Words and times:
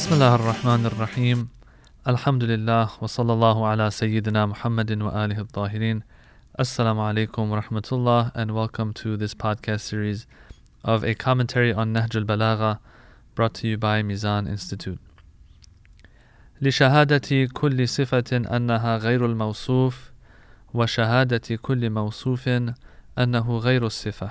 بسم 0.00 0.14
الله 0.14 0.34
الرحمن 0.34 0.86
الرحيم 0.86 1.48
الحمد 2.08 2.44
لله 2.44 2.90
وصلى 3.00 3.32
الله 3.32 3.66
على 3.66 3.90
سيدنا 3.90 4.46
محمد 4.46 5.02
وآله 5.02 5.40
الطاهرين 5.40 6.02
السلام 6.60 7.00
عليكم 7.00 7.50
ورحمة 7.50 7.88
الله 7.92 8.32
and 8.34 8.50
welcome 8.50 8.94
to 8.94 9.18
this 9.18 9.34
podcast 9.34 9.80
series 9.80 10.26
of 10.84 11.04
a 11.04 11.14
commentary 11.14 11.74
on 11.74 11.92
نهج 11.92 12.16
البلاغة 12.16 12.78
brought 13.34 13.52
to 13.52 13.68
you 13.68 13.76
by 13.76 14.02
Mizan 14.02 14.48
Institute. 14.48 14.98
لشهادة 16.62 17.48
كل 17.52 17.88
صفة 17.88 18.56
أنها 18.56 18.96
غير 18.96 19.26
الموصوف 19.26 20.12
وشهادة 20.74 21.56
كل 21.56 21.90
موصوف 21.90 22.48
أنه 23.18 23.58
غير 23.58 23.86
الصفة 23.86 24.30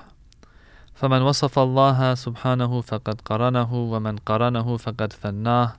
فمن 0.99 1.23
وصف 1.23 1.59
الله 1.59 2.15
سبحانه 2.15 2.81
فقد 2.81 3.21
قرنه 3.21 3.75
ومن 3.75 4.17
قرنه 4.17 4.77
فقد 4.77 5.13
ثناه 5.13 5.77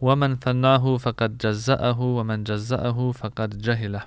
ومن 0.00 0.36
ثناه 0.36 0.96
فقد 0.96 1.38
جزأه 1.38 2.00
ومن 2.00 2.44
جزأه 2.44 3.12
فقد 3.12 3.62
جهله 3.62 4.02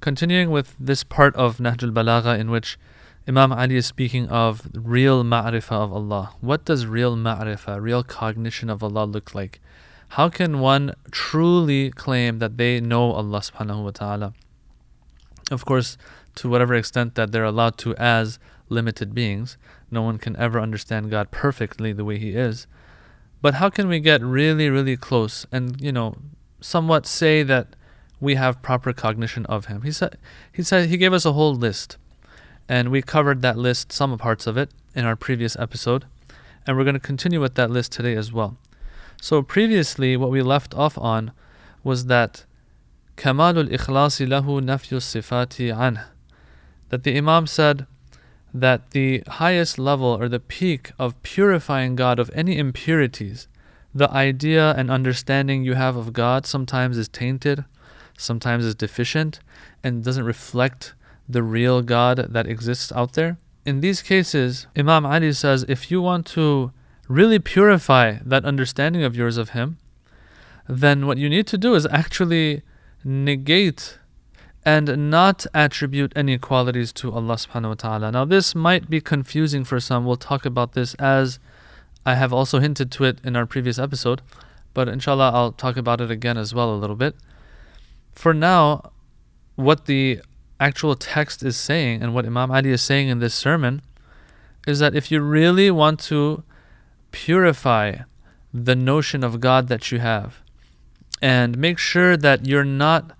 Continuing 0.00 0.50
with 0.50 0.76
this 0.78 1.02
part 1.02 1.34
of 1.34 1.56
Nahj 1.58 1.82
al-Balagha 1.82 2.38
in 2.38 2.50
which 2.50 2.78
Imam 3.26 3.52
Ali 3.52 3.76
is 3.76 3.86
speaking 3.86 4.28
of 4.28 4.68
real 4.74 5.24
ma'rifah 5.24 5.72
of 5.72 5.92
Allah. 5.94 6.34
What 6.42 6.66
does 6.66 6.84
real 6.86 7.16
ma'rifah, 7.16 7.80
real 7.80 8.02
cognition 8.02 8.68
of 8.68 8.82
Allah 8.82 9.06
look 9.06 9.34
like? 9.34 9.60
How 10.10 10.28
can 10.28 10.60
one 10.60 10.92
truly 11.10 11.90
claim 11.90 12.38
that 12.38 12.58
they 12.58 12.80
know 12.80 13.12
Allah 13.12 13.40
subhanahu 13.40 13.84
wa 13.84 13.90
ta'ala? 13.90 14.34
Of 15.50 15.64
course, 15.64 15.96
to 16.34 16.50
whatever 16.50 16.74
extent 16.74 17.14
that 17.14 17.32
they're 17.32 17.44
allowed 17.44 17.78
to 17.78 17.94
as 17.96 18.38
limited 18.69 19.13
beings. 19.13 19.57
No 19.91 20.01
one 20.01 20.17
can 20.17 20.35
ever 20.37 20.59
understand 20.59 21.11
God 21.11 21.31
perfectly 21.31 21.91
the 21.91 22.05
way 22.05 22.17
He 22.17 22.31
is. 22.31 22.67
But 23.41 23.55
how 23.55 23.69
can 23.69 23.87
we 23.87 23.99
get 23.99 24.21
really, 24.21 24.69
really 24.69 24.97
close 24.97 25.45
and, 25.51 25.79
you 25.81 25.91
know, 25.91 26.17
somewhat 26.61 27.05
say 27.05 27.43
that 27.43 27.75
we 28.19 28.35
have 28.35 28.61
proper 28.61 28.93
cognition 28.93 29.45
of 29.47 29.65
Him? 29.65 29.81
He 29.81 29.91
said, 29.91 30.17
he 30.51 30.63
said, 30.63 30.89
He 30.89 30.97
gave 30.97 31.13
us 31.13 31.25
a 31.25 31.33
whole 31.33 31.55
list. 31.55 31.97
And 32.67 32.89
we 32.89 33.01
covered 33.01 33.41
that 33.41 33.57
list, 33.57 33.91
some 33.91 34.15
parts 34.17 34.45
of 34.45 34.57
it, 34.57 34.69
in 34.93 35.05
our 35.05 35.15
previous 35.15 35.55
episode. 35.57 36.05
And 36.67 36.77
we're 36.77 36.83
going 36.83 36.93
to 36.93 36.99
continue 36.99 37.41
with 37.41 37.55
that 37.55 37.71
list 37.71 37.91
today 37.91 38.15
as 38.15 38.31
well. 38.31 38.57
So 39.21 39.41
previously, 39.41 40.15
what 40.15 40.29
we 40.29 40.41
left 40.41 40.75
off 40.75 40.97
on 40.97 41.31
was 41.83 42.05
that 42.05 42.45
Kamalul 43.17 43.69
Ikhlasi 43.69 44.27
lahu 44.27 44.61
nafyu 44.61 44.99
sifati 44.99 45.75
anh. 45.75 45.99
That 46.89 47.03
the 47.03 47.17
Imam 47.17 47.47
said 47.47 47.85
that 48.59 48.91
the 48.91 49.23
highest 49.27 49.79
level 49.79 50.07
or 50.07 50.29
the 50.29 50.39
peak 50.39 50.91
of 50.97 51.21
purifying 51.23 51.95
God 51.95 52.19
of 52.19 52.31
any 52.33 52.57
impurities, 52.57 53.47
the 53.93 54.11
idea 54.11 54.73
and 54.75 54.91
understanding 54.91 55.63
you 55.63 55.73
have 55.73 55.95
of 55.95 56.13
God 56.13 56.45
sometimes 56.45 56.97
is 56.97 57.07
tainted, 57.07 57.65
sometimes 58.17 58.65
is 58.65 58.75
deficient, 58.75 59.39
and 59.83 60.03
doesn't 60.03 60.25
reflect 60.25 60.93
the 61.27 61.43
real 61.43 61.81
God 61.81 62.27
that 62.29 62.47
exists 62.47 62.91
out 62.91 63.13
there. 63.13 63.37
In 63.65 63.81
these 63.81 64.01
cases, 64.01 64.67
Imam 64.75 65.05
Ali 65.05 65.33
says 65.33 65.65
if 65.67 65.91
you 65.91 66.01
want 66.01 66.25
to 66.27 66.71
really 67.07 67.39
purify 67.39 68.17
that 68.25 68.45
understanding 68.45 69.03
of 69.03 69.15
yours 69.15 69.37
of 69.37 69.49
Him, 69.49 69.77
then 70.67 71.07
what 71.07 71.17
you 71.17 71.29
need 71.29 71.47
to 71.47 71.57
do 71.57 71.75
is 71.75 71.87
actually 71.91 72.61
negate 73.03 73.99
and 74.65 75.09
not 75.09 75.45
attribute 75.53 76.11
any 76.15 76.37
qualities 76.37 76.91
to 76.93 77.11
Allah 77.11 77.35
subhanahu 77.35 77.69
wa 77.69 77.73
ta'ala. 77.75 78.11
Now, 78.11 78.25
this 78.25 78.53
might 78.53 78.89
be 78.89 78.99
confusing 78.99 79.63
for 79.63 79.79
some. 79.79 80.05
We'll 80.05 80.17
talk 80.17 80.45
about 80.45 80.73
this 80.73 80.93
as 80.95 81.39
I 82.05 82.15
have 82.15 82.33
also 82.33 82.59
hinted 82.59 82.91
to 82.91 83.05
it 83.05 83.19
in 83.23 83.35
our 83.35 83.45
previous 83.45 83.79
episode, 83.79 84.21
but 84.73 84.87
inshallah, 84.87 85.31
I'll 85.33 85.51
talk 85.51 85.77
about 85.77 86.01
it 86.01 86.11
again 86.11 86.37
as 86.37 86.53
well 86.53 86.73
a 86.73 86.75
little 86.75 86.95
bit. 86.95 87.15
For 88.13 88.33
now, 88.33 88.91
what 89.55 89.85
the 89.85 90.21
actual 90.59 90.95
text 90.95 91.43
is 91.43 91.55
saying 91.55 92.01
and 92.01 92.13
what 92.13 92.25
Imam 92.25 92.51
Ali 92.51 92.71
is 92.71 92.81
saying 92.81 93.07
in 93.07 93.19
this 93.19 93.33
sermon 93.33 93.81
is 94.67 94.79
that 94.79 94.93
if 94.93 95.11
you 95.11 95.21
really 95.21 95.71
want 95.71 95.99
to 96.01 96.43
purify 97.11 97.99
the 98.53 98.75
notion 98.75 99.23
of 99.23 99.39
God 99.39 99.67
that 99.67 99.91
you 99.91 99.99
have 99.99 100.41
and 101.21 101.57
make 101.57 101.77
sure 101.77 102.17
that 102.17 102.45
you're 102.45 102.65
not 102.65 103.11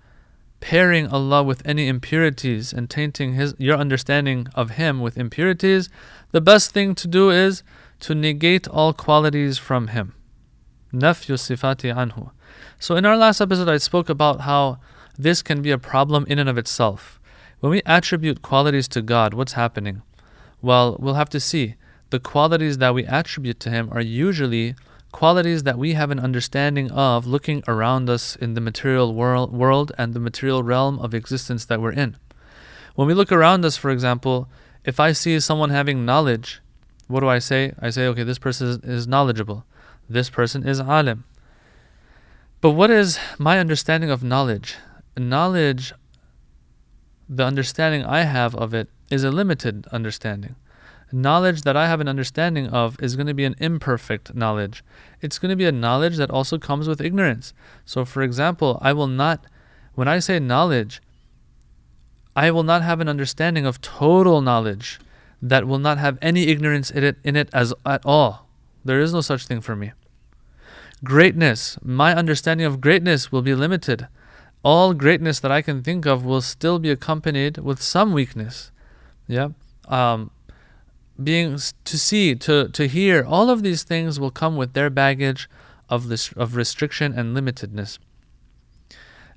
pairing 0.60 1.08
Allah 1.08 1.42
with 1.42 1.62
any 1.66 1.88
impurities 1.88 2.72
and 2.72 2.88
tainting 2.88 3.34
his 3.34 3.54
your 3.58 3.76
understanding 3.76 4.46
of 4.54 4.70
him 4.70 5.00
with 5.00 5.16
impurities, 5.16 5.88
the 6.32 6.40
best 6.40 6.72
thing 6.72 6.94
to 6.96 7.08
do 7.08 7.30
is 7.30 7.62
to 8.00 8.14
negate 8.14 8.68
all 8.68 8.92
qualities 8.92 9.58
from 9.58 9.88
him. 9.88 10.14
Nafyu 10.92 11.36
sifati 11.36 11.94
anhu. 11.94 12.30
So 12.78 12.96
in 12.96 13.04
our 13.04 13.16
last 13.16 13.40
episode 13.40 13.68
I 13.68 13.78
spoke 13.78 14.08
about 14.08 14.42
how 14.42 14.78
this 15.18 15.42
can 15.42 15.62
be 15.62 15.70
a 15.70 15.78
problem 15.78 16.24
in 16.28 16.38
and 16.38 16.48
of 16.48 16.58
itself. 16.58 17.20
When 17.60 17.70
we 17.70 17.82
attribute 17.84 18.42
qualities 18.42 18.88
to 18.88 19.02
God, 19.02 19.34
what's 19.34 19.52
happening? 19.52 20.02
Well, 20.62 20.96
we'll 20.98 21.14
have 21.14 21.30
to 21.30 21.40
see. 21.40 21.74
The 22.10 22.18
qualities 22.18 22.78
that 22.78 22.94
we 22.94 23.04
attribute 23.04 23.60
to 23.60 23.70
him 23.70 23.88
are 23.92 24.00
usually 24.00 24.74
qualities 25.12 25.64
that 25.64 25.78
we 25.78 25.94
have 25.94 26.10
an 26.10 26.18
understanding 26.18 26.90
of 26.90 27.26
looking 27.26 27.62
around 27.66 28.08
us 28.08 28.36
in 28.36 28.54
the 28.54 28.60
material 28.60 29.14
world, 29.14 29.52
world 29.52 29.92
and 29.98 30.14
the 30.14 30.20
material 30.20 30.62
realm 30.62 30.98
of 30.98 31.14
existence 31.14 31.64
that 31.64 31.80
we're 31.80 31.92
in. 31.92 32.16
When 32.94 33.08
we 33.08 33.14
look 33.14 33.32
around 33.32 33.64
us, 33.64 33.76
for 33.76 33.90
example, 33.90 34.48
if 34.84 35.00
I 35.00 35.12
see 35.12 35.38
someone 35.40 35.70
having 35.70 36.04
knowledge, 36.04 36.60
what 37.08 37.20
do 37.20 37.28
I 37.28 37.38
say? 37.38 37.72
I 37.80 37.90
say, 37.90 38.06
okay, 38.06 38.22
this 38.22 38.38
person 38.38 38.80
is 38.84 39.06
knowledgeable. 39.06 39.64
This 40.08 40.30
person 40.30 40.66
is 40.66 40.80
alim. 40.80 41.24
But 42.60 42.72
what 42.72 42.90
is 42.90 43.18
my 43.38 43.58
understanding 43.58 44.10
of 44.10 44.22
knowledge? 44.22 44.76
Knowledge, 45.16 45.92
the 47.28 47.44
understanding 47.44 48.04
I 48.04 48.22
have 48.22 48.54
of 48.54 48.74
it, 48.74 48.88
is 49.10 49.24
a 49.24 49.30
limited 49.30 49.86
understanding 49.90 50.54
knowledge 51.12 51.62
that 51.62 51.76
I 51.76 51.86
have 51.86 52.00
an 52.00 52.08
understanding 52.08 52.68
of 52.68 53.00
is 53.02 53.16
going 53.16 53.26
to 53.26 53.34
be 53.34 53.44
an 53.44 53.56
imperfect 53.58 54.34
knowledge. 54.34 54.84
It's 55.20 55.38
going 55.38 55.50
to 55.50 55.56
be 55.56 55.66
a 55.66 55.72
knowledge 55.72 56.16
that 56.16 56.30
also 56.30 56.58
comes 56.58 56.88
with 56.88 57.00
ignorance. 57.00 57.52
So, 57.84 58.04
for 58.04 58.22
example, 58.22 58.78
I 58.80 58.92
will 58.92 59.06
not, 59.06 59.44
when 59.94 60.08
I 60.08 60.18
say 60.18 60.38
knowledge, 60.38 61.00
I 62.36 62.50
will 62.50 62.62
not 62.62 62.82
have 62.82 63.00
an 63.00 63.08
understanding 63.08 63.66
of 63.66 63.80
total 63.80 64.40
knowledge 64.40 65.00
that 65.42 65.66
will 65.66 65.78
not 65.78 65.98
have 65.98 66.18
any 66.22 66.48
ignorance 66.48 66.90
in 66.90 67.02
it, 67.02 67.16
in 67.24 67.36
it 67.36 67.48
as 67.52 67.74
at 67.84 68.02
all. 68.04 68.46
There 68.84 69.00
is 69.00 69.12
no 69.12 69.20
such 69.20 69.46
thing 69.46 69.60
for 69.60 69.76
me. 69.76 69.92
Greatness, 71.02 71.78
my 71.82 72.14
understanding 72.14 72.66
of 72.66 72.80
greatness 72.80 73.32
will 73.32 73.42
be 73.42 73.54
limited. 73.54 74.06
All 74.62 74.92
greatness 74.92 75.40
that 75.40 75.50
I 75.50 75.62
can 75.62 75.82
think 75.82 76.06
of 76.06 76.24
will 76.24 76.42
still 76.42 76.78
be 76.78 76.90
accompanied 76.90 77.58
with 77.58 77.80
some 77.80 78.12
weakness. 78.12 78.70
Yeah. 79.26 79.50
Um, 79.88 80.30
being 81.22 81.58
to 81.84 81.98
see, 81.98 82.34
to, 82.34 82.68
to 82.68 82.88
hear, 82.88 83.24
all 83.24 83.50
of 83.50 83.62
these 83.62 83.82
things 83.82 84.18
will 84.18 84.30
come 84.30 84.56
with 84.56 84.72
their 84.72 84.90
baggage 84.90 85.48
of 85.88 86.08
this 86.08 86.32
of 86.32 86.56
restriction 86.56 87.12
and 87.12 87.36
limitedness. 87.36 87.98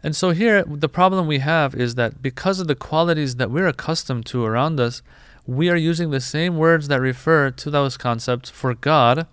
And 0.03 0.15
so 0.15 0.31
here 0.31 0.63
the 0.63 0.89
problem 0.89 1.27
we 1.27 1.39
have 1.39 1.73
is 1.73 1.95
that 1.95 2.21
because 2.21 2.59
of 2.59 2.67
the 2.67 2.75
qualities 2.75 3.37
that 3.37 3.49
we're 3.49 3.67
accustomed 3.67 4.25
to 4.27 4.43
around 4.43 4.79
us, 4.79 5.01
we 5.47 5.69
are 5.69 5.75
using 5.75 6.11
the 6.11 6.21
same 6.21 6.57
words 6.57 6.87
that 6.87 7.01
refer 7.01 7.51
to 7.51 7.69
those 7.69 7.97
concepts 7.97 8.49
for 8.49 8.73
God. 8.73 9.27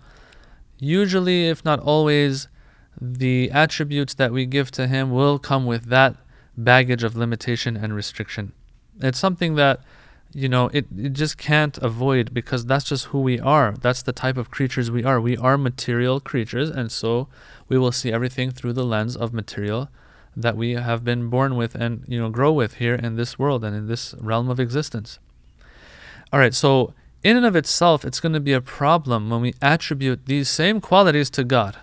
Usually, 0.79 1.47
if 1.47 1.63
not 1.63 1.79
always, 1.79 2.47
the 2.99 3.51
attributes 3.51 4.13
that 4.15 4.31
we 4.31 4.45
give 4.45 4.71
to 4.71 4.87
Him 4.87 5.11
will 5.11 5.39
come 5.39 5.65
with 5.65 5.85
that 5.85 6.15
baggage 6.57 7.03
of 7.03 7.15
limitation 7.15 7.77
and 7.77 7.95
restriction. 7.95 8.53
It's 8.99 9.19
something 9.19 9.55
that 9.55 9.81
you 10.33 10.47
know, 10.47 10.69
it, 10.73 10.85
it 10.97 11.13
just 11.13 11.37
can't 11.37 11.77
avoid 11.79 12.33
because 12.33 12.65
that's 12.65 12.85
just 12.85 13.05
who 13.05 13.19
we 13.21 13.39
are. 13.39 13.75
That's 13.79 14.01
the 14.01 14.13
type 14.13 14.37
of 14.37 14.49
creatures 14.49 14.89
we 14.89 15.03
are. 15.03 15.19
We 15.19 15.37
are 15.37 15.57
material 15.57 16.19
creatures, 16.19 16.69
and 16.69 16.91
so 16.91 17.27
we 17.67 17.77
will 17.77 17.91
see 17.91 18.11
everything 18.11 18.51
through 18.51 18.73
the 18.73 18.85
lens 18.85 19.15
of 19.15 19.33
material 19.33 19.89
that 20.35 20.55
we 20.55 20.71
have 20.71 21.03
been 21.03 21.29
born 21.29 21.57
with 21.57 21.75
and 21.75 22.05
you 22.07 22.17
know 22.17 22.29
grow 22.29 22.53
with 22.53 22.75
here 22.75 22.95
in 22.95 23.17
this 23.17 23.37
world 23.37 23.65
and 23.65 23.75
in 23.75 23.87
this 23.87 24.15
realm 24.19 24.49
of 24.49 24.59
existence. 24.59 25.19
All 26.31 26.39
right, 26.39 26.53
so 26.53 26.93
in 27.23 27.35
and 27.35 27.45
of 27.45 27.55
itself, 27.55 28.05
it's 28.05 28.19
going 28.19 28.33
to 28.33 28.39
be 28.39 28.53
a 28.53 28.61
problem 28.61 29.29
when 29.29 29.41
we 29.41 29.53
attribute 29.61 30.25
these 30.25 30.49
same 30.49 30.79
qualities 30.79 31.29
to 31.31 31.43
God. 31.43 31.77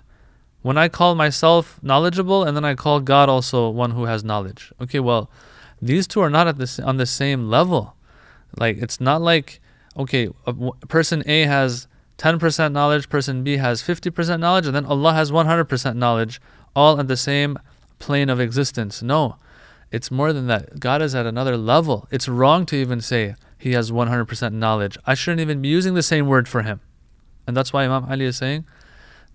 When 0.62 0.78
I 0.78 0.88
call 0.88 1.14
myself 1.14 1.78
knowledgeable 1.82 2.42
and 2.42 2.56
then 2.56 2.64
I 2.64 2.74
call 2.74 3.00
God 3.00 3.28
also 3.28 3.68
one 3.68 3.92
who 3.92 4.04
has 4.04 4.24
knowledge. 4.24 4.72
Okay, 4.80 4.98
well, 4.98 5.30
these 5.80 6.06
two 6.06 6.20
are 6.20 6.30
not 6.30 6.48
at 6.48 6.58
this 6.58 6.80
on 6.80 6.96
the 6.96 7.06
same 7.06 7.48
level. 7.48 7.94
Like 8.56 8.78
it's 8.78 9.00
not 9.00 9.20
like 9.20 9.60
okay, 9.96 10.28
person 10.88 11.22
A 11.26 11.42
has 11.42 11.88
10% 12.18 12.72
knowledge, 12.72 13.08
person 13.08 13.42
B 13.42 13.56
has 13.56 13.82
50% 13.82 14.40
knowledge, 14.40 14.66
and 14.66 14.74
then 14.74 14.86
Allah 14.86 15.12
has 15.12 15.30
100% 15.32 15.96
knowledge, 15.96 16.40
all 16.74 16.98
at 17.00 17.08
the 17.08 17.16
same 17.16 17.58
plane 17.98 18.30
of 18.30 18.40
existence. 18.40 19.02
No, 19.02 19.36
it's 19.90 20.10
more 20.10 20.32
than 20.32 20.46
that. 20.46 20.78
God 20.78 21.02
is 21.02 21.14
at 21.14 21.26
another 21.26 21.56
level. 21.56 22.06
It's 22.10 22.28
wrong 22.28 22.64
to 22.66 22.76
even 22.76 23.00
say 23.00 23.34
He 23.58 23.72
has 23.72 23.90
100% 23.90 24.52
knowledge. 24.52 24.98
I 25.04 25.14
shouldn't 25.14 25.40
even 25.40 25.60
be 25.60 25.68
using 25.68 25.94
the 25.94 26.02
same 26.02 26.26
word 26.26 26.48
for 26.48 26.62
Him. 26.62 26.80
And 27.46 27.56
that's 27.56 27.72
why 27.72 27.84
Imam 27.84 28.04
Ali 28.10 28.26
is 28.26 28.36
saying 28.36 28.66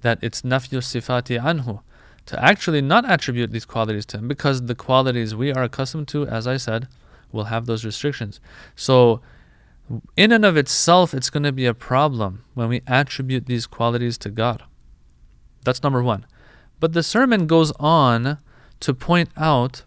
that 0.01 0.19
it's 0.21 0.43
nafyu 0.43 0.79
sifati 0.79 1.41
anhu, 1.41 1.81
to 2.25 2.41
actually 2.43 2.81
not 2.81 3.09
attribute 3.09 3.51
these 3.51 3.65
qualities 3.65 4.05
to 4.05 4.17
him, 4.17 4.27
because 4.27 4.61
the 4.61 4.75
qualities 4.75 5.33
we 5.33 5.51
are 5.51 5.63
accustomed 5.63 6.07
to, 6.09 6.27
as 6.27 6.45
I 6.45 6.57
said, 6.57 6.87
will 7.33 7.45
have 7.45 7.65
those 7.65 7.83
restrictions. 7.83 8.39
So, 8.75 9.21
in 10.15 10.31
and 10.31 10.45
of 10.45 10.55
itself, 10.55 11.13
it's 11.13 11.29
going 11.29 11.43
to 11.43 11.51
be 11.51 11.65
a 11.65 11.73
problem 11.73 12.45
when 12.53 12.69
we 12.69 12.81
attribute 12.87 13.47
these 13.47 13.67
qualities 13.67 14.17
to 14.19 14.29
God. 14.29 14.63
That's 15.65 15.83
number 15.83 16.01
one. 16.01 16.25
But 16.79 16.93
the 16.93 17.03
sermon 17.03 17.47
goes 17.47 17.71
on 17.79 18.37
to 18.79 18.93
point 18.93 19.29
out 19.35 19.83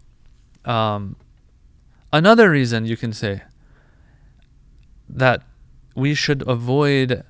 um, 0.65 1.15
another 2.11 2.49
reason 2.51 2.85
you 2.85 2.97
can 2.97 3.13
say 3.13 3.43
that 5.09 5.41
we 5.95 6.13
should 6.13 6.47
avoid 6.47 7.23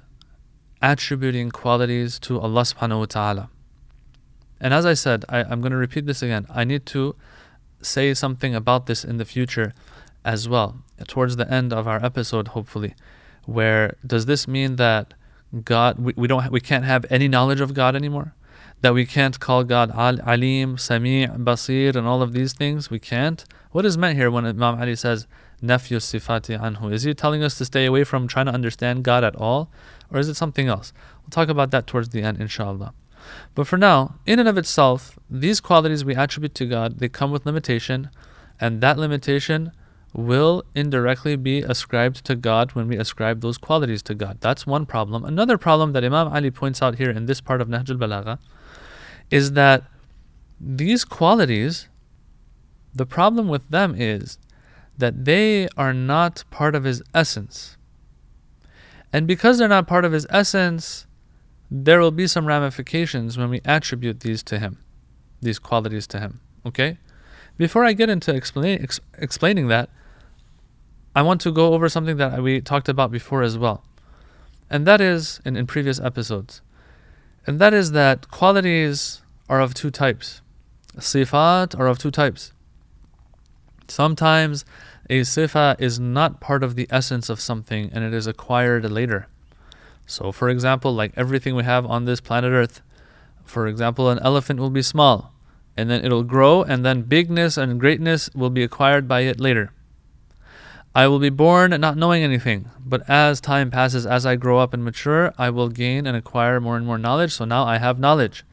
attributing 0.81 1.51
qualities 1.51 2.19
to 2.19 2.39
Allah 2.39 2.61
subhanahu 2.61 2.99
wa 2.99 3.05
ta'ala. 3.05 3.49
And 4.59 4.73
as 4.73 4.85
I 4.85 4.93
said, 4.93 5.25
I, 5.29 5.43
I'm 5.43 5.61
going 5.61 5.71
to 5.71 5.77
repeat 5.77 6.05
this 6.05 6.21
again. 6.21 6.45
I 6.49 6.63
need 6.63 6.85
to 6.87 7.15
say 7.81 8.13
something 8.13 8.55
about 8.55 8.87
this 8.87 9.03
in 9.03 9.17
the 9.17 9.25
future 9.25 9.73
as 10.27 10.49
well, 10.49 10.83
towards 11.07 11.37
the 11.37 11.49
end 11.51 11.71
of 11.71 11.87
our 11.87 12.03
episode, 12.03 12.49
hopefully. 12.49 12.93
Where 13.45 13.95
does 14.05 14.25
this 14.25 14.45
mean 14.45 14.75
that 14.75 15.13
God, 15.63 15.97
we, 15.97 16.13
we, 16.17 16.27
don't, 16.27 16.51
we 16.51 16.59
can't 16.59 16.83
have 16.83 17.05
any 17.09 17.29
knowledge 17.29 17.61
of 17.61 17.73
God 17.73 17.95
anymore? 17.95 18.35
That 18.81 18.93
we 18.93 19.05
can't 19.05 19.39
call 19.39 19.63
God 19.63 19.89
Al, 19.91 20.19
Alim, 20.21 20.77
Sami', 20.77 21.27
Basir, 21.27 21.95
and 21.95 22.05
all 22.05 22.21
of 22.21 22.33
these 22.33 22.51
things? 22.51 22.89
We 22.89 22.99
can't? 22.99 23.45
What 23.71 23.85
is 23.85 23.97
meant 23.97 24.17
here 24.17 24.29
when 24.29 24.45
Imam 24.45 24.79
Ali 24.81 24.97
says, 24.97 25.27
Nafyu 25.63 25.97
sifati 25.97 26.59
anhu? 26.59 26.91
Is 26.91 27.03
he 27.03 27.13
telling 27.13 27.41
us 27.41 27.57
to 27.57 27.65
stay 27.65 27.85
away 27.85 28.03
from 28.03 28.27
trying 28.27 28.47
to 28.47 28.51
understand 28.51 29.03
God 29.03 29.23
at 29.23 29.35
all? 29.37 29.71
Or 30.11 30.19
is 30.19 30.27
it 30.27 30.35
something 30.35 30.67
else? 30.67 30.91
We'll 31.23 31.29
talk 31.29 31.47
about 31.47 31.71
that 31.71 31.87
towards 31.87 32.09
the 32.09 32.21
end, 32.21 32.41
inshallah. 32.41 32.93
But 33.55 33.65
for 33.65 33.77
now, 33.77 34.15
in 34.25 34.39
and 34.39 34.49
of 34.49 34.57
itself, 34.57 35.17
these 35.29 35.61
qualities 35.61 36.03
we 36.03 36.15
attribute 36.15 36.53
to 36.55 36.65
God, 36.65 36.99
they 36.99 37.07
come 37.07 37.31
with 37.31 37.45
limitation, 37.45 38.09
and 38.59 38.81
that 38.81 38.97
limitation 38.99 39.71
will 40.13 40.63
indirectly 40.73 41.35
be 41.35 41.59
ascribed 41.59 42.25
to 42.25 42.35
God 42.35 42.71
when 42.71 42.87
we 42.87 42.97
ascribe 42.97 43.41
those 43.41 43.57
qualities 43.57 44.01
to 44.03 44.15
God. 44.15 44.37
That's 44.41 44.65
one 44.65 44.85
problem. 44.85 45.23
Another 45.25 45.57
problem 45.57 45.93
that 45.93 46.03
Imam 46.03 46.27
Ali 46.27 46.51
points 46.51 46.81
out 46.81 46.95
here 46.95 47.09
in 47.09 47.25
this 47.25 47.41
part 47.41 47.61
of 47.61 47.67
Nahjul 47.67 47.97
Balagha 47.97 48.39
is 49.29 49.51
that 49.53 49.83
these 50.59 51.05
qualities, 51.05 51.87
the 52.93 53.05
problem 53.05 53.47
with 53.47 53.69
them 53.69 53.93
is 53.97 54.39
that 54.97 55.25
they 55.25 55.67
are 55.77 55.93
not 55.93 56.43
part 56.49 56.73
of 56.73 56.83
his 56.83 57.03
essence. 57.13 57.77
And 59.13 59.27
because 59.27 59.57
they're 59.57 59.67
not 59.67 59.87
part 59.87 60.05
of 60.05 60.11
his 60.11 60.25
essence, 60.29 61.05
there 61.69 61.99
will 61.99 62.11
be 62.11 62.27
some 62.27 62.47
ramifications 62.47 63.37
when 63.37 63.49
we 63.49 63.61
attribute 63.65 64.21
these 64.21 64.41
to 64.43 64.59
him, 64.59 64.79
these 65.41 65.59
qualities 65.59 66.07
to 66.07 66.19
him. 66.19 66.39
Okay? 66.65 66.97
Before 67.57 67.83
I 67.83 67.93
get 67.93 68.09
into 68.09 68.33
explain, 68.33 68.81
ex- 68.83 68.99
explaining 69.17 69.67
that, 69.67 69.89
I 71.15 71.23
want 71.23 71.41
to 71.41 71.51
go 71.51 71.73
over 71.73 71.89
something 71.89 72.17
that 72.17 72.43
we 72.43 72.61
talked 72.61 72.87
about 72.87 73.11
before 73.11 73.41
as 73.41 73.57
well. 73.57 73.83
And 74.69 74.85
that 74.85 75.01
is, 75.01 75.41
in, 75.43 75.55
in 75.55 75.65
previous 75.65 75.99
episodes, 75.99 76.61
and 77.47 77.59
that 77.59 77.73
is 77.73 77.91
that 77.93 78.29
qualities 78.29 79.21
are 79.49 79.59
of 79.59 79.73
two 79.73 79.89
types. 79.89 80.41
Sifat 80.97 81.77
are 81.79 81.87
of 81.87 81.97
two 81.97 82.11
types. 82.11 82.53
Sometimes 83.87 84.65
a 85.09 85.21
sifa 85.21 85.79
is 85.79 85.99
not 85.99 86.41
part 86.41 86.63
of 86.63 86.75
the 86.75 86.87
essence 86.89 87.29
of 87.29 87.39
something 87.39 87.89
and 87.93 88.03
it 88.03 88.13
is 88.13 88.27
acquired 88.27 88.89
later. 88.91 89.27
So, 90.05 90.31
for 90.31 90.49
example, 90.49 90.93
like 90.93 91.13
everything 91.15 91.55
we 91.55 91.63
have 91.63 91.85
on 91.85 92.05
this 92.05 92.19
planet 92.19 92.51
Earth, 92.51 92.81
for 93.45 93.65
example, 93.67 94.09
an 94.09 94.19
elephant 94.19 94.59
will 94.59 94.69
be 94.69 94.81
small 94.81 95.33
and 95.77 95.89
then 95.89 96.03
it'll 96.03 96.23
grow, 96.23 96.63
and 96.63 96.83
then 96.83 97.03
bigness 97.03 97.55
and 97.57 97.79
greatness 97.79 98.29
will 98.33 98.49
be 98.49 98.63
acquired 98.63 99.07
by 99.07 99.21
it 99.21 99.39
later. 99.39 99.71
I 100.95 101.07
will 101.07 101.19
be 101.19 101.29
born 101.29 101.79
not 101.79 101.95
knowing 101.95 102.23
anything, 102.23 102.69
but 102.83 103.07
as 103.07 103.39
time 103.39 103.69
passes, 103.69 104.07
as 104.07 104.25
I 104.25 104.35
grow 104.35 104.57
up 104.57 104.73
and 104.73 104.83
mature, 104.83 105.31
I 105.37 105.51
will 105.51 105.69
gain 105.69 106.07
and 106.07 106.17
acquire 106.17 106.59
more 106.59 106.75
and 106.75 106.87
more 106.87 106.97
knowledge. 106.97 107.33
So 107.33 107.45
now 107.45 107.65
I 107.65 107.77
have 107.77 107.99
knowledge. 107.99 108.43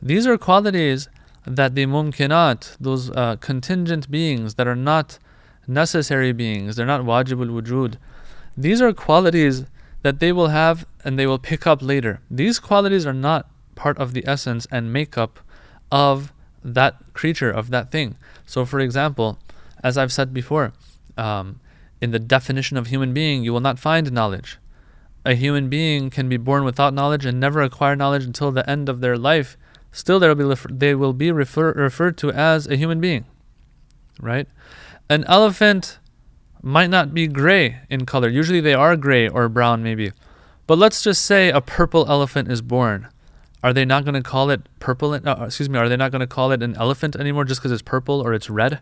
These 0.00 0.26
are 0.26 0.38
qualities 0.38 1.10
that 1.44 1.74
the 1.74 1.84
mumkinat, 1.84 2.76
those 2.80 3.10
uh, 3.10 3.36
contingent 3.36 4.10
beings 4.10 4.54
that 4.54 4.66
are 4.66 4.74
not 4.74 5.18
necessary 5.66 6.32
beings, 6.32 6.76
they're 6.76 6.86
not 6.86 7.02
wajibul 7.02 7.50
wujud. 7.50 7.96
These 8.56 8.80
are 8.80 8.92
qualities 8.94 9.66
that 10.02 10.18
they 10.18 10.32
will 10.32 10.48
have 10.48 10.86
and 11.04 11.18
they 11.18 11.26
will 11.26 11.38
pick 11.38 11.66
up 11.66 11.82
later. 11.82 12.20
These 12.30 12.58
qualities 12.58 13.06
are 13.06 13.12
not 13.12 13.50
part 13.74 13.98
of 13.98 14.14
the 14.14 14.24
essence 14.26 14.66
and 14.70 14.92
makeup 14.92 15.40
of 15.90 16.32
that 16.64 16.96
creature, 17.12 17.50
of 17.50 17.70
that 17.70 17.90
thing. 17.90 18.16
So, 18.46 18.64
for 18.64 18.80
example, 18.80 19.38
as 19.82 19.98
I've 19.98 20.12
said 20.12 20.32
before, 20.32 20.72
um, 21.16 21.60
in 22.00 22.10
the 22.10 22.18
definition 22.18 22.76
of 22.76 22.88
human 22.88 23.12
being, 23.12 23.44
you 23.44 23.52
will 23.52 23.60
not 23.60 23.78
find 23.78 24.10
knowledge. 24.12 24.58
A 25.24 25.34
human 25.34 25.68
being 25.68 26.10
can 26.10 26.28
be 26.28 26.36
born 26.36 26.64
without 26.64 26.94
knowledge 26.94 27.24
and 27.24 27.38
never 27.38 27.62
acquire 27.62 27.94
knowledge 27.94 28.24
until 28.24 28.50
the 28.50 28.68
end 28.68 28.88
of 28.88 29.00
their 29.00 29.16
life. 29.16 29.56
Still, 29.92 30.18
they 30.18 30.28
will 30.28 30.34
be, 30.34 30.44
refer- 30.44 30.68
they 30.72 30.94
will 30.94 31.12
be 31.12 31.30
refer- 31.30 31.72
referred 31.72 32.16
to 32.18 32.32
as 32.32 32.66
a 32.66 32.76
human 32.76 33.00
being. 33.00 33.24
Right? 34.20 34.48
An 35.08 35.24
elephant 35.24 35.98
might 36.62 36.90
not 36.90 37.12
be 37.12 37.26
gray 37.26 37.80
in 37.90 38.06
color. 38.06 38.28
Usually 38.28 38.60
they 38.60 38.74
are 38.74 38.96
gray 38.96 39.28
or 39.28 39.48
brown, 39.48 39.82
maybe. 39.82 40.12
But 40.66 40.78
let's 40.78 41.02
just 41.02 41.24
say 41.24 41.50
a 41.50 41.60
purple 41.60 42.08
elephant 42.08 42.50
is 42.50 42.62
born. 42.62 43.08
Are 43.62 43.72
they 43.72 43.84
not 43.84 44.04
going 44.04 44.14
to 44.14 44.22
call 44.22 44.50
it 44.50 44.62
purple? 44.80 45.12
Uh, 45.14 45.44
excuse 45.44 45.68
me. 45.68 45.78
Are 45.78 45.88
they 45.88 45.96
not 45.96 46.10
going 46.10 46.20
to 46.20 46.26
call 46.26 46.50
it 46.50 46.62
an 46.62 46.74
elephant 46.76 47.14
anymore 47.16 47.44
just 47.44 47.60
because 47.60 47.72
it's 47.72 47.82
purple 47.82 48.20
or 48.20 48.34
it's 48.34 48.50
red? 48.50 48.80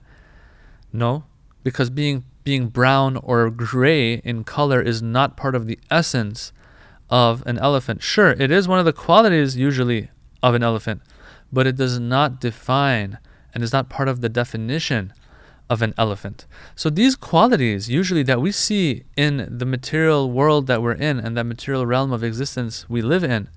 No, 0.93 1.25
because 1.63 1.91
being 1.91 2.25
being 2.43 2.69
brown 2.69 3.17
or 3.19 3.51
gray 3.51 4.15
in 4.15 4.45
color 4.45 4.81
is 4.81 5.03
not 5.03 5.37
part 5.37 5.55
of 5.55 5.67
the 5.67 5.79
essence 5.91 6.53
of 7.11 7.43
an 7.47 7.59
elephant. 7.59 8.03
Sure, 8.03 8.31
it 8.31 8.51
is 8.51 8.67
one 8.67 8.79
of 8.79 8.85
the 8.85 8.93
qualities 8.93 9.57
usually 9.57 10.09
of 10.43 10.55
an 10.55 10.63
elephant, 10.63 11.03
but 11.53 11.67
it 11.67 11.77
does 11.77 12.01
not 12.01 12.41
define 12.41 13.19
and 13.53 13.63
is 13.63 13.73
not 13.73 13.91
part 13.91 14.09
of 14.09 14.21
the 14.21 14.29
definition 14.29 15.13
of 15.69 15.83
an 15.83 15.95
elephant. 15.99 16.47
So 16.75 16.89
these 16.89 17.15
qualities 17.15 17.91
usually 17.91 18.23
that 18.25 18.41
we 18.41 18.51
see 18.53 19.05
in 19.17 19.47
the 19.59 19.67
material 19.67 20.31
world 20.31 20.67
that 20.67 20.83
we're 20.83 20.93
in 20.93 21.21
and 21.21 21.37
that 21.37 21.45
material 21.45 21.87
realm 21.87 22.13
of 22.13 22.25
existence 22.25 22.89
we 22.89 23.03
live 23.03 23.23
in, 23.23 23.49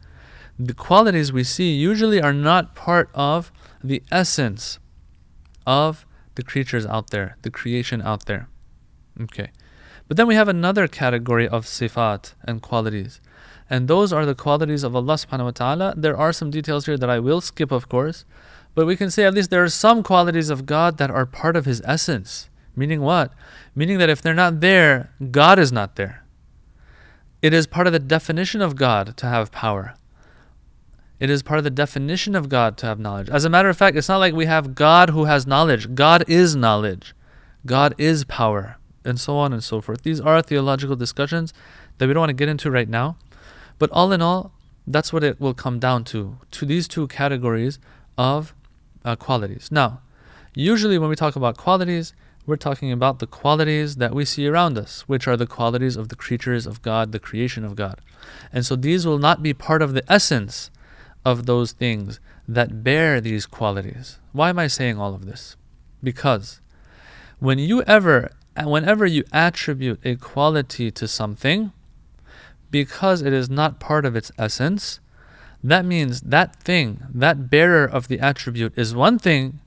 the 0.59 0.73
qualities 0.73 1.33
we 1.33 1.43
see 1.43 1.73
usually 1.73 2.21
are 2.21 2.33
not 2.33 2.75
part 2.75 3.09
of 3.13 3.51
the 3.83 4.03
essence 4.11 4.79
of 5.65 6.05
the 6.35 6.43
creatures 6.43 6.85
out 6.85 7.09
there, 7.09 7.37
the 7.41 7.51
creation 7.51 8.01
out 8.01 8.25
there. 8.25 8.47
Okay. 9.19 9.49
But 10.07 10.17
then 10.17 10.27
we 10.27 10.35
have 10.35 10.47
another 10.47 10.87
category 10.87 11.47
of 11.47 11.65
sifat 11.65 12.33
and 12.43 12.61
qualities. 12.61 13.21
And 13.69 13.87
those 13.87 14.11
are 14.11 14.25
the 14.25 14.35
qualities 14.35 14.83
of 14.83 14.95
Allah 14.95 15.15
subhanahu 15.15 15.45
wa 15.45 15.51
ta'ala. 15.51 15.93
There 15.95 16.17
are 16.17 16.33
some 16.33 16.51
details 16.51 16.85
here 16.85 16.97
that 16.97 17.09
I 17.09 17.19
will 17.19 17.41
skip, 17.41 17.71
of 17.71 17.89
course. 17.89 18.25
But 18.75 18.85
we 18.85 18.95
can 18.95 19.09
say 19.09 19.23
at 19.23 19.33
least 19.33 19.49
there 19.49 19.63
are 19.63 19.69
some 19.69 20.03
qualities 20.03 20.49
of 20.49 20.65
God 20.65 20.97
that 20.97 21.11
are 21.11 21.25
part 21.25 21.55
of 21.55 21.65
His 21.65 21.81
essence. 21.85 22.49
Meaning 22.75 23.01
what? 23.01 23.33
Meaning 23.75 23.99
that 23.99 24.09
if 24.09 24.21
they're 24.21 24.33
not 24.33 24.59
there, 24.59 25.11
God 25.31 25.59
is 25.59 25.71
not 25.71 25.95
there. 25.95 26.25
It 27.41 27.53
is 27.53 27.67
part 27.67 27.87
of 27.87 27.93
the 27.93 27.99
definition 27.99 28.61
of 28.61 28.75
God 28.75 29.15
to 29.17 29.27
have 29.27 29.51
power. 29.51 29.95
It 31.23 31.29
is 31.29 31.41
part 31.41 31.57
of 31.57 31.63
the 31.63 31.69
definition 31.69 32.35
of 32.35 32.49
God 32.49 32.75
to 32.79 32.85
have 32.85 32.99
knowledge. 32.99 33.29
As 33.29 33.45
a 33.45 33.49
matter 33.49 33.69
of 33.69 33.77
fact, 33.77 33.95
it's 33.95 34.09
not 34.09 34.17
like 34.17 34.33
we 34.33 34.45
have 34.45 34.75
God 34.75 35.11
who 35.11 35.23
has 35.23 35.47
knowledge. 35.47 35.95
God 35.95 36.25
is 36.27 36.53
knowledge. 36.53 37.15
God 37.65 37.95
is 37.97 38.25
power. 38.25 38.75
And 39.05 39.17
so 39.17 39.37
on 39.37 39.53
and 39.53 39.63
so 39.63 39.79
forth. 39.79 40.01
These 40.01 40.19
are 40.19 40.41
theological 40.41 40.97
discussions 40.97 41.53
that 41.97 42.07
we 42.07 42.13
don't 42.13 42.19
want 42.19 42.31
to 42.31 42.33
get 42.33 42.49
into 42.49 42.69
right 42.69 42.89
now. 42.89 43.15
But 43.79 43.89
all 43.91 44.11
in 44.11 44.21
all, 44.21 44.51
that's 44.85 45.13
what 45.13 45.23
it 45.23 45.39
will 45.39 45.53
come 45.53 45.79
down 45.79 46.03
to 46.11 46.39
to 46.51 46.65
these 46.65 46.89
two 46.89 47.07
categories 47.07 47.79
of 48.17 48.53
uh, 49.05 49.15
qualities. 49.15 49.69
Now, 49.71 50.01
usually 50.53 50.97
when 50.97 51.09
we 51.09 51.15
talk 51.15 51.37
about 51.37 51.55
qualities, 51.55 52.11
we're 52.45 52.57
talking 52.57 52.91
about 52.91 53.19
the 53.19 53.27
qualities 53.27 53.95
that 53.95 54.13
we 54.13 54.25
see 54.25 54.45
around 54.45 54.77
us, 54.77 55.03
which 55.07 55.25
are 55.29 55.37
the 55.37 55.47
qualities 55.47 55.95
of 55.95 56.09
the 56.09 56.17
creatures 56.17 56.67
of 56.67 56.81
God, 56.81 57.13
the 57.13 57.25
creation 57.27 57.63
of 57.63 57.77
God. 57.77 58.01
And 58.51 58.65
so 58.65 58.75
these 58.75 59.07
will 59.07 59.19
not 59.19 59.41
be 59.41 59.53
part 59.53 59.81
of 59.81 59.93
the 59.93 60.03
essence 60.11 60.69
of 61.25 61.45
those 61.45 61.71
things 61.71 62.19
that 62.47 62.83
bear 62.83 63.21
these 63.21 63.45
qualities. 63.45 64.19
Why 64.31 64.49
am 64.49 64.59
I 64.59 64.67
saying 64.67 64.99
all 64.99 65.13
of 65.13 65.25
this? 65.25 65.55
Because 66.01 66.59
when 67.39 67.59
you 67.59 67.81
ever 67.83 68.31
whenever 68.61 69.05
you 69.05 69.23
attribute 69.31 69.99
a 70.05 70.15
quality 70.15 70.91
to 70.91 71.07
something 71.07 71.71
because 72.69 73.21
it 73.21 73.33
is 73.33 73.49
not 73.49 73.79
part 73.79 74.05
of 74.05 74.15
its 74.15 74.31
essence, 74.37 74.99
that 75.63 75.85
means 75.85 76.21
that 76.21 76.55
thing, 76.57 77.03
that 77.13 77.49
bearer 77.49 77.85
of 77.85 78.07
the 78.07 78.19
attribute, 78.19 78.77
is 78.77 78.93
one 78.93 79.17
thing, 79.17 79.59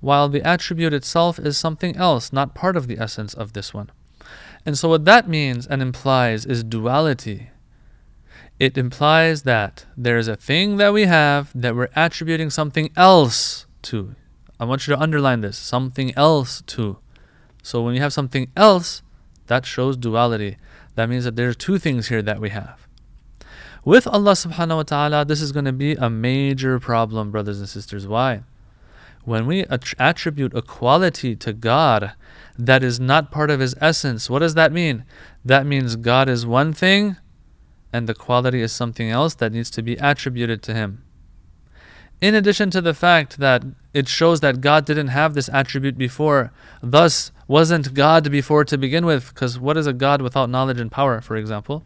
while 0.00 0.28
the 0.28 0.42
attribute 0.42 0.92
itself 0.92 1.38
is 1.38 1.56
something 1.56 1.96
else, 1.96 2.32
not 2.32 2.54
part 2.54 2.76
of 2.76 2.86
the 2.86 2.98
essence 2.98 3.32
of 3.32 3.52
this 3.52 3.72
one. 3.72 3.90
And 4.66 4.76
so, 4.76 4.88
what 4.88 5.04
that 5.06 5.28
means 5.28 5.66
and 5.66 5.80
implies 5.80 6.44
is 6.44 6.62
duality. 6.62 7.50
It 8.62 8.78
implies 8.78 9.42
that 9.42 9.86
there 9.96 10.16
is 10.16 10.28
a 10.28 10.36
thing 10.36 10.76
that 10.76 10.92
we 10.92 11.06
have 11.06 11.50
that 11.52 11.74
we're 11.74 11.88
attributing 11.96 12.48
something 12.48 12.90
else 12.96 13.66
to. 13.82 14.14
I 14.60 14.64
want 14.64 14.86
you 14.86 14.94
to 14.94 15.02
underline 15.02 15.40
this 15.40 15.58
something 15.58 16.14
else 16.16 16.62
to. 16.68 16.98
So 17.64 17.82
when 17.82 17.96
you 17.96 18.00
have 18.00 18.12
something 18.12 18.52
else, 18.56 19.02
that 19.48 19.66
shows 19.66 19.96
duality. 19.96 20.58
That 20.94 21.08
means 21.08 21.24
that 21.24 21.34
there 21.34 21.48
are 21.48 21.54
two 21.54 21.76
things 21.76 22.06
here 22.06 22.22
that 22.22 22.40
we 22.40 22.50
have. 22.50 22.86
With 23.84 24.06
Allah 24.06 24.34
subhanahu 24.34 24.76
wa 24.76 24.82
ta'ala, 24.84 25.24
this 25.24 25.42
is 25.42 25.50
going 25.50 25.64
to 25.64 25.72
be 25.72 25.94
a 25.94 26.08
major 26.08 26.78
problem, 26.78 27.32
brothers 27.32 27.58
and 27.58 27.68
sisters. 27.68 28.06
Why? 28.06 28.44
When 29.24 29.44
we 29.48 29.64
attribute 29.98 30.54
a 30.54 30.62
quality 30.62 31.34
to 31.34 31.52
God 31.52 32.12
that 32.56 32.84
is 32.84 33.00
not 33.00 33.32
part 33.32 33.50
of 33.50 33.58
His 33.58 33.74
essence, 33.80 34.30
what 34.30 34.38
does 34.38 34.54
that 34.54 34.70
mean? 34.70 35.04
That 35.44 35.66
means 35.66 35.96
God 35.96 36.28
is 36.28 36.46
one 36.46 36.72
thing 36.72 37.16
and 37.92 38.08
the 38.08 38.14
quality 38.14 38.62
is 38.62 38.72
something 38.72 39.10
else 39.10 39.34
that 39.34 39.52
needs 39.52 39.70
to 39.70 39.82
be 39.82 39.94
attributed 39.96 40.62
to 40.62 40.74
him. 40.74 41.04
In 42.20 42.34
addition 42.34 42.70
to 42.70 42.80
the 42.80 42.94
fact 42.94 43.38
that 43.38 43.64
it 43.92 44.08
shows 44.08 44.40
that 44.40 44.60
God 44.60 44.84
didn't 44.84 45.08
have 45.08 45.34
this 45.34 45.48
attribute 45.48 45.98
before, 45.98 46.52
thus 46.80 47.32
wasn't 47.48 47.94
God 47.94 48.30
before 48.30 48.64
to 48.64 48.78
begin 48.78 49.04
with, 49.04 49.34
because 49.34 49.58
what 49.58 49.76
is 49.76 49.86
a 49.86 49.92
God 49.92 50.22
without 50.22 50.48
knowledge 50.48 50.80
and 50.80 50.90
power, 50.90 51.20
for 51.20 51.36
example? 51.36 51.84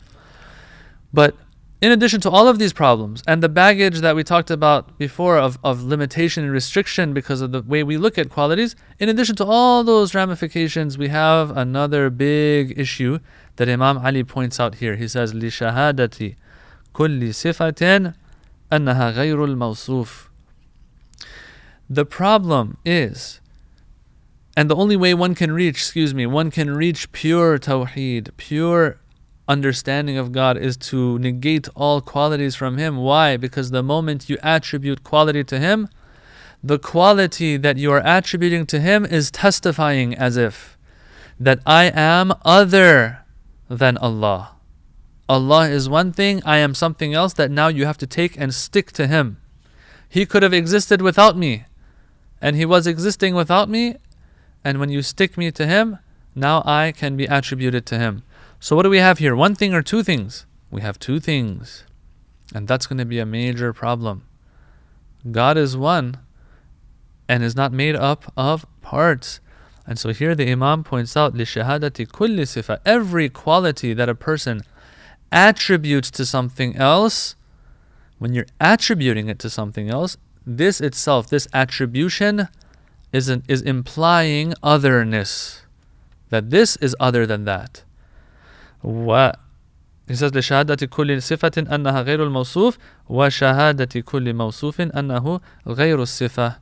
But 1.12 1.34
in 1.81 1.91
addition 1.91 2.21
to 2.21 2.29
all 2.29 2.47
of 2.47 2.59
these 2.59 2.73
problems 2.73 3.23
and 3.27 3.41
the 3.41 3.49
baggage 3.49 4.01
that 4.01 4.15
we 4.15 4.23
talked 4.23 4.51
about 4.51 4.99
before 4.99 5.37
of, 5.37 5.57
of 5.63 5.81
limitation 5.81 6.43
and 6.43 6.53
restriction 6.53 7.11
because 7.11 7.41
of 7.41 7.51
the 7.51 7.63
way 7.63 7.81
we 7.81 7.97
look 7.97 8.19
at 8.19 8.29
qualities, 8.29 8.75
in 8.99 9.09
addition 9.09 9.35
to 9.37 9.45
all 9.45 9.83
those 9.83 10.13
ramifications, 10.13 10.99
we 10.99 11.07
have 11.07 11.55
another 11.57 12.11
big 12.11 12.77
issue 12.77 13.17
that 13.55 13.67
Imam 13.67 13.97
Ali 13.97 14.23
points 14.23 14.59
out 14.59 14.75
here. 14.75 14.95
He 14.95 15.07
says, 15.07 15.33
لِشَهَادَةِ 15.33 16.35
كُلِّ 16.93 17.19
صِفَةٍ 17.19 18.13
أَنَّهَا 18.71 19.15
غَيْرُ 19.15 19.55
الْمَوْصُوفِ 19.55 20.27
The 21.89 22.05
problem 22.05 22.77
is, 22.85 23.41
and 24.55 24.69
the 24.69 24.75
only 24.75 24.95
way 24.95 25.15
one 25.15 25.33
can 25.33 25.51
reach, 25.51 25.77
excuse 25.77 26.13
me, 26.13 26.27
one 26.27 26.51
can 26.51 26.75
reach 26.75 27.11
pure 27.11 27.57
tawheed, 27.57 28.29
pure 28.37 28.99
understanding 29.48 30.18
of 30.18 30.32
God 30.32 30.56
is 30.56 30.76
to 30.76 31.18
negate 31.18 31.68
all 31.74 32.00
qualities 32.00 32.54
from 32.54 32.78
Him. 32.78 32.96
Why? 32.96 33.36
Because 33.36 33.70
the 33.70 33.82
moment 33.82 34.28
you 34.28 34.38
attribute 34.42 35.04
quality 35.04 35.44
to 35.44 35.58
Him, 35.58 35.88
the 36.62 36.78
quality 36.78 37.56
that 37.56 37.76
you 37.76 37.92
are 37.92 38.02
attributing 38.04 38.66
to 38.66 38.80
Him 38.80 39.04
is 39.04 39.30
testifying 39.30 40.14
as 40.14 40.36
if 40.36 40.76
that 41.38 41.60
I 41.66 41.92
am 41.94 42.32
other 42.44 43.24
than 43.68 43.96
Allah. 43.98 44.52
Allah 45.28 45.68
is 45.68 45.88
one 45.88 46.12
thing, 46.12 46.42
I 46.44 46.58
am 46.58 46.74
something 46.74 47.12
else 47.12 47.32
that 47.34 47.50
now 47.50 47.68
you 47.68 47.84
have 47.84 47.98
to 47.98 48.06
take 48.06 48.38
and 48.38 48.54
stick 48.54 48.92
to 48.92 49.06
Him. 49.06 49.38
He 50.08 50.24
could 50.24 50.42
have 50.42 50.54
existed 50.54 51.02
without 51.02 51.36
me, 51.36 51.64
and 52.40 52.56
He 52.56 52.64
was 52.64 52.86
existing 52.86 53.34
without 53.34 53.68
me, 53.68 53.96
and 54.64 54.78
when 54.78 54.88
you 54.88 55.02
stick 55.02 55.36
me 55.36 55.50
to 55.52 55.66
Him, 55.66 55.98
now 56.34 56.62
I 56.64 56.92
can 56.92 57.16
be 57.16 57.26
attributed 57.26 57.86
to 57.86 57.98
Him. 57.98 58.22
So, 58.59 58.75
what 58.75 58.83
do 58.83 58.89
we 58.89 58.99
have 58.99 59.17
here? 59.17 59.35
One 59.35 59.55
thing 59.55 59.73
or 59.73 59.81
two 59.81 60.03
things? 60.03 60.45
We 60.69 60.81
have 60.81 60.99
two 60.99 61.19
things, 61.19 61.83
and 62.53 62.67
that's 62.67 62.87
going 62.87 62.99
to 62.99 63.05
be 63.05 63.19
a 63.19 63.25
major 63.25 63.73
problem. 63.73 64.23
God 65.29 65.57
is 65.57 65.77
one 65.77 66.17
and 67.27 67.43
is 67.43 67.55
not 67.55 67.71
made 67.71 67.95
up 67.95 68.31
of 68.35 68.65
parts. 68.81 69.39
And 69.85 69.97
so 69.97 70.13
here 70.13 70.35
the 70.35 70.51
Imam 70.51 70.83
points 70.83 71.15
out 71.15 71.33
لِشَهَادَةِ 71.33 72.07
كُلِّ 72.07 72.39
صِفَةٍ 72.39 72.79
Every 72.85 73.29
quality 73.29 73.93
that 73.93 74.09
a 74.09 74.15
person 74.15 74.61
attributes 75.31 76.11
to 76.11 76.25
something 76.25 76.75
else, 76.75 77.35
when 78.19 78.33
you're 78.33 78.47
attributing 78.59 79.27
it 79.27 79.39
to 79.39 79.49
something 79.49 79.89
else, 79.89 80.17
this 80.45 80.81
itself, 80.81 81.29
this 81.29 81.47
attribution, 81.53 82.47
is, 83.11 83.29
an, 83.29 83.43
is 83.47 83.61
implying 83.61 84.53
otherness. 84.63 85.61
That 86.29 86.49
this 86.49 86.75
is 86.77 86.95
other 86.99 87.25
than 87.25 87.45
that. 87.45 87.83
What? 88.81 89.39
He 90.07 90.15
says 90.15 90.31
لشهادة 90.31 90.87
كل 90.87 91.21
صفة 91.21 91.75
أنها 91.75 92.01
غير 92.01 92.23
الموصوف 92.23 92.77
وشهادة 93.09 94.01
كل 94.01 94.33
موصوف 94.33 94.81
أنه 94.81 95.39
غير 95.67 96.01
الصفة 96.01 96.55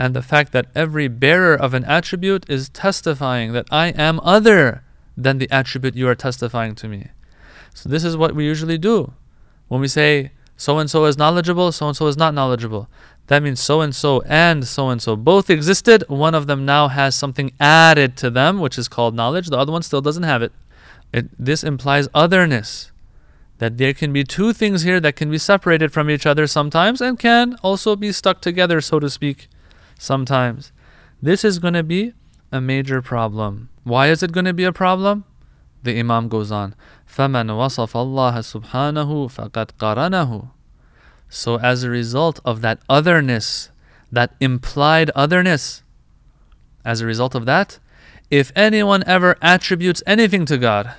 and 0.00 0.16
the 0.16 0.22
fact 0.22 0.52
that 0.52 0.66
every 0.74 1.08
bearer 1.08 1.54
of 1.54 1.74
an 1.74 1.84
attribute 1.84 2.48
is 2.48 2.70
testifying 2.70 3.52
that 3.52 3.66
I 3.70 3.88
am 3.88 4.18
other 4.22 4.82
than 5.14 5.36
the 5.36 5.50
attribute 5.50 5.94
you 5.94 6.08
are 6.08 6.14
testifying 6.14 6.74
to 6.76 6.88
me. 6.88 7.08
So, 7.74 7.90
this 7.90 8.02
is 8.02 8.16
what 8.16 8.34
we 8.34 8.46
usually 8.46 8.78
do. 8.78 9.12
When 9.68 9.82
we 9.82 9.88
say 9.88 10.32
so 10.56 10.78
and 10.78 10.90
so 10.90 11.04
is 11.04 11.18
knowledgeable, 11.18 11.70
so 11.70 11.88
and 11.88 11.96
so 11.96 12.06
is 12.06 12.16
not 12.16 12.32
knowledgeable, 12.32 12.88
that 13.26 13.42
means 13.42 13.60
so 13.60 13.82
and 13.82 13.94
so 13.94 14.22
and 14.22 14.66
so 14.66 14.88
and 14.88 15.02
so 15.02 15.16
both 15.16 15.50
existed. 15.50 16.02
One 16.08 16.34
of 16.34 16.46
them 16.46 16.64
now 16.64 16.88
has 16.88 17.14
something 17.14 17.52
added 17.60 18.16
to 18.18 18.30
them, 18.30 18.58
which 18.58 18.78
is 18.78 18.88
called 18.88 19.14
knowledge. 19.14 19.48
The 19.48 19.58
other 19.58 19.70
one 19.70 19.82
still 19.82 20.00
doesn't 20.00 20.22
have 20.22 20.42
it. 20.42 20.52
it 21.12 21.28
this 21.38 21.64
implies 21.64 22.08
otherness. 22.14 22.92
That 23.58 23.76
there 23.76 23.92
can 23.92 24.12
be 24.12 24.24
two 24.24 24.54
things 24.54 24.82
here 24.82 25.00
that 25.00 25.16
can 25.16 25.30
be 25.30 25.36
separated 25.36 25.92
from 25.92 26.08
each 26.08 26.24
other 26.24 26.46
sometimes 26.46 27.00
and 27.02 27.18
can 27.18 27.56
also 27.62 27.94
be 27.94 28.10
stuck 28.10 28.40
together, 28.40 28.80
so 28.80 28.98
to 28.98 29.10
speak 29.10 29.48
sometimes. 29.98 30.72
This 31.20 31.44
is 31.44 31.58
going 31.58 31.74
to 31.74 31.82
be 31.82 32.14
a 32.50 32.60
major 32.60 33.02
problem. 33.02 33.68
Why 33.84 34.08
is 34.08 34.22
it 34.22 34.32
going 34.32 34.46
to 34.46 34.54
be 34.54 34.64
a 34.64 34.72
problem? 34.72 35.24
The 35.82 35.98
Imam 35.98 36.28
goes 36.28 36.50
on, 36.50 36.74
فَمَنْ 37.06 37.46
وَصَفَ 37.48 37.92
اللَّهَ 37.92 38.34
سُبْحَانَهُ 38.34 39.50
فَقَدْ 39.50 39.72
قَرَنَهُ 39.78 40.50
So 41.28 41.58
as 41.58 41.82
a 41.82 41.90
result 41.90 42.40
of 42.44 42.60
that 42.60 42.80
otherness, 42.88 43.70
that 44.12 44.34
implied 44.40 45.10
otherness, 45.14 45.82
as 46.84 47.00
a 47.00 47.06
result 47.06 47.34
of 47.34 47.46
that, 47.46 47.78
if 48.29 48.51
anyone 48.55 49.03
ever 49.05 49.37
attributes 49.41 50.01
anything 50.05 50.45
to 50.45 50.57
God, 50.57 50.93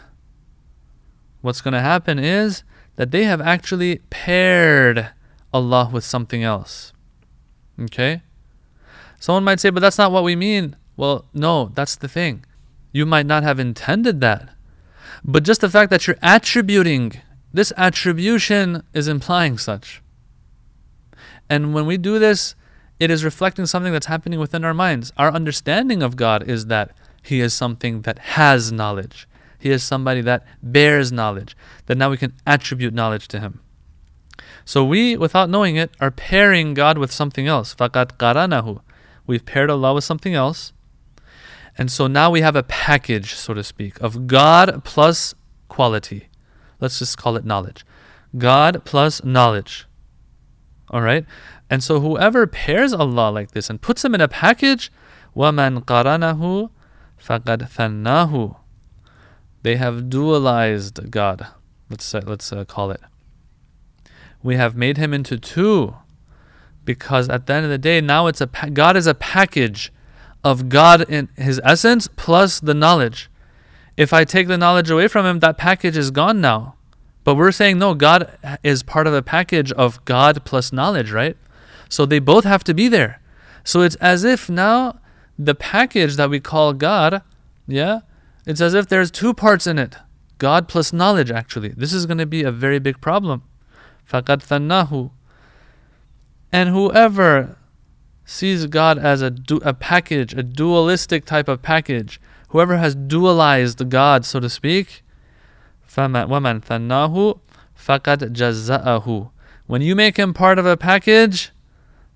what's 1.40 1.60
going 1.60 1.74
to 1.74 1.80
happen 1.80 2.18
is 2.18 2.62
that 2.96 3.10
they 3.10 3.24
have 3.24 3.40
actually 3.40 4.00
paired 4.10 5.10
Allah 5.52 5.90
with 5.92 6.04
something 6.04 6.42
else. 6.42 6.92
Okay? 7.80 8.22
Someone 9.18 9.44
might 9.44 9.60
say, 9.60 9.70
but 9.70 9.80
that's 9.80 9.98
not 9.98 10.12
what 10.12 10.24
we 10.24 10.36
mean. 10.36 10.76
Well, 10.96 11.26
no, 11.34 11.70
that's 11.74 11.96
the 11.96 12.08
thing. 12.08 12.44
You 12.92 13.06
might 13.06 13.26
not 13.26 13.42
have 13.42 13.58
intended 13.58 14.20
that. 14.20 14.50
But 15.24 15.42
just 15.42 15.60
the 15.60 15.70
fact 15.70 15.90
that 15.90 16.06
you're 16.06 16.16
attributing, 16.22 17.20
this 17.52 17.72
attribution 17.76 18.82
is 18.94 19.08
implying 19.08 19.58
such. 19.58 20.02
And 21.48 21.74
when 21.74 21.86
we 21.86 21.96
do 21.96 22.18
this, 22.18 22.54
it 22.98 23.10
is 23.10 23.24
reflecting 23.24 23.66
something 23.66 23.92
that's 23.92 24.06
happening 24.06 24.40
within 24.40 24.64
our 24.64 24.74
minds. 24.74 25.12
Our 25.16 25.30
understanding 25.30 26.02
of 26.02 26.16
God 26.16 26.48
is 26.48 26.66
that 26.66 26.96
He 27.25 27.39
is 27.39 27.53
something 27.53 28.01
that 28.01 28.19
has 28.19 28.71
knowledge. 28.71 29.27
He 29.59 29.69
is 29.69 29.83
somebody 29.83 30.21
that 30.21 30.43
bears 30.63 31.11
knowledge, 31.11 31.55
that 31.85 31.97
now 31.97 32.09
we 32.09 32.17
can 32.17 32.33
attribute 32.47 32.93
knowledge 32.93 33.27
to 33.29 33.39
Him. 33.39 33.61
So 34.65 34.83
we, 34.83 35.15
without 35.17 35.49
knowing 35.49 35.75
it, 35.75 35.91
are 35.99 36.11
pairing 36.11 36.73
God 36.73 36.97
with 36.97 37.11
something 37.11 37.47
else. 37.47 37.75
فَقَدْ 37.75 38.17
قَرَنَهُ 38.17 38.81
We've 39.27 39.45
paired 39.45 39.69
Allah 39.69 39.93
with 39.93 40.03
something 40.03 40.33
else. 40.33 40.73
And 41.77 41.91
so 41.91 42.07
now 42.07 42.29
we 42.29 42.41
have 42.41 42.55
a 42.55 42.63
package, 42.63 43.33
so 43.33 43.53
to 43.53 43.63
speak, 43.63 43.99
of 44.01 44.27
God 44.27 44.83
plus 44.83 45.35
quality. 45.69 46.27
Let's 46.79 46.99
just 46.99 47.17
call 47.17 47.35
it 47.37 47.45
knowledge. 47.45 47.85
God 48.37 48.83
plus 48.83 49.23
knowledge. 49.23 49.87
All 50.89 51.01
right? 51.01 51.25
And 51.69 51.83
so 51.83 51.99
whoever 51.99 52.47
pairs 52.47 52.93
Allah 52.93 53.29
like 53.29 53.51
this 53.51 53.69
and 53.69 53.81
puts 53.81 54.03
him 54.03 54.13
in 54.13 54.21
a 54.21 54.27
package, 54.27 54.91
وَمَنْ 55.35 55.85
قَرَنَهُ 55.85 56.69
فَقَدْ 57.19 57.69
ثَنَّاهُ 57.69 58.57
They 59.63 59.75
have 59.75 60.03
dualized 60.03 61.09
God. 61.09 61.47
Let's, 61.89 62.13
uh, 62.13 62.21
let's 62.25 62.51
uh, 62.51 62.65
call 62.65 62.91
it. 62.91 63.01
We 64.43 64.55
have 64.55 64.75
made 64.75 64.97
him 64.97 65.13
into 65.13 65.37
two 65.37 65.95
because 66.85 67.29
at 67.29 67.45
the 67.45 67.53
end 67.53 67.65
of 67.65 67.71
the 67.71 67.77
day, 67.77 68.01
now 68.01 68.27
it's 68.27 68.41
a 68.41 68.47
God 68.47 68.97
is 68.97 69.07
a 69.07 69.13
package 69.13 69.91
of 70.43 70.69
God 70.69 71.07
in 71.09 71.29
His 71.35 71.61
essence 71.63 72.07
plus 72.15 72.59
the 72.59 72.73
knowledge. 72.73 73.29
If 73.97 74.13
I 74.13 74.23
take 74.23 74.47
the 74.47 74.57
knowledge 74.57 74.89
away 74.89 75.07
from 75.07 75.25
Him, 75.25 75.39
that 75.39 75.57
package 75.57 75.97
is 75.97 76.11
gone 76.11 76.41
now. 76.41 76.75
But 77.23 77.35
we're 77.35 77.51
saying 77.51 77.77
no, 77.77 77.93
God 77.93 78.35
is 78.63 78.81
part 78.81 79.05
of 79.05 79.13
a 79.13 79.21
package 79.21 79.71
of 79.73 80.03
God 80.05 80.43
plus 80.43 80.73
knowledge, 80.73 81.11
right? 81.11 81.37
So 81.87 82.05
they 82.05 82.19
both 82.19 82.45
have 82.45 82.63
to 82.63 82.73
be 82.73 82.87
there. 82.87 83.21
So 83.63 83.81
it's 83.81 83.95
as 83.97 84.23
if 84.23 84.49
now 84.49 84.99
the 85.37 85.55
package 85.55 86.15
that 86.15 86.29
we 86.29 86.39
call 86.39 86.73
God, 86.73 87.21
yeah, 87.67 88.01
it's 88.45 88.61
as 88.61 88.73
if 88.73 88.87
there's 88.87 89.11
two 89.11 89.33
parts 89.33 89.67
in 89.67 89.77
it. 89.79 89.95
God 90.37 90.67
plus 90.67 90.91
knowledge, 90.91 91.31
actually. 91.31 91.69
This 91.69 91.93
is 91.93 92.05
going 92.05 92.17
to 92.17 92.25
be 92.25 92.43
a 92.43 92.51
very 92.51 92.79
big 92.79 92.99
problem. 93.01 93.43
فَقَدْ 94.09 94.43
ثَنَّاهُ 94.43 95.11
and 96.51 96.69
whoever 96.69 97.57
sees 98.25 98.65
God 98.67 98.97
as 98.97 99.21
a, 99.21 99.29
du- 99.29 99.61
a 99.63 99.73
package, 99.73 100.33
a 100.33 100.43
dualistic 100.43 101.25
type 101.25 101.47
of 101.47 101.61
package, 101.61 102.19
whoever 102.49 102.77
has 102.77 102.95
dualized 102.95 103.87
God, 103.89 104.25
so 104.25 104.39
to 104.39 104.49
speak, 104.49 105.03
وَمَنْ 105.87 106.61
ثَنَّاهُ 106.61 107.39
فَقَدْ 107.77 108.33
جَزَّأَهُ 108.33 109.31
When 109.67 109.81
you 109.81 109.95
make 109.95 110.17
him 110.17 110.33
part 110.33 110.59
of 110.59 110.65
a 110.65 110.77
package, 110.77 111.51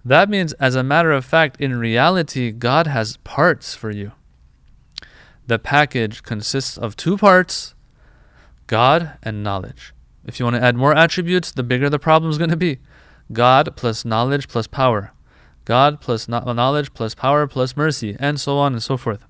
that 0.10 0.30
means, 0.30 0.54
as 0.54 0.75
a 0.75 0.84
matter 0.84 1.12
of 1.12 1.25
fact, 1.25 1.60
in 1.60 1.77
reality, 1.77 2.51
God 2.51 2.86
has 2.86 3.18
parts 3.18 3.74
for 3.74 3.89
you. 3.89 4.12
The 5.48 5.58
package 5.58 6.22
consists 6.24 6.77
of 6.77 6.96
two 6.96 7.18
parts 7.18 7.74
God 8.68 9.18
and 9.24 9.44
knowledge. 9.44 9.94
If 10.25 10.39
you 10.39 10.46
want 10.46 10.56
to 10.56 10.63
add 10.63 10.75
more 10.75 10.96
attributes, 10.96 11.51
the 11.51 11.63
bigger 11.63 11.89
the 11.89 12.00
problem 12.00 12.32
is 12.32 12.38
going 12.38 12.50
to 12.50 12.58
be. 12.58 12.80
God 13.32 13.75
plus 13.75 14.06
knowledge 14.06 14.48
plus 14.48 14.68
power. 14.68 15.12
God 15.65 16.00
plus 16.01 16.27
knowledge 16.27 16.94
plus 16.94 17.15
power 17.15 17.48
plus 17.48 17.75
mercy, 17.75 18.15
and 18.20 18.39
so 18.39 18.58
on 18.58 18.74
and 18.74 18.84
so 18.84 18.98
forth. 18.98 19.25